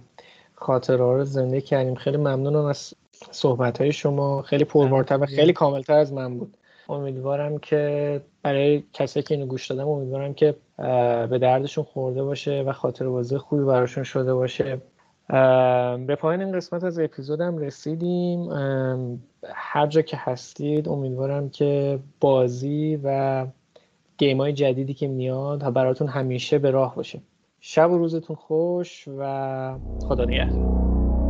[0.55, 1.95] خاطره رو زنده کردیم.
[1.95, 2.93] خیلی ممنونم از
[3.31, 4.41] صحبت های شما.
[4.41, 6.57] خیلی پربارتر و خیلی کاملتر از من بود.
[6.89, 10.55] امیدوارم که برای کسی که اینو گوش دادم امیدوارم که
[11.29, 14.81] به دردشون خورده باشه و خاطر بازی خوبی براشون شده باشه.
[16.07, 18.49] به پایین این قسمت از اپیزودم رسیدیم.
[19.53, 23.47] هر جا که هستید امیدوارم که بازی و
[24.17, 27.21] گیم های جدیدی که میاد براتون همیشه به راه باشه
[27.59, 29.75] شب و روزتون خوش و
[30.07, 31.20] خدا نگهدار.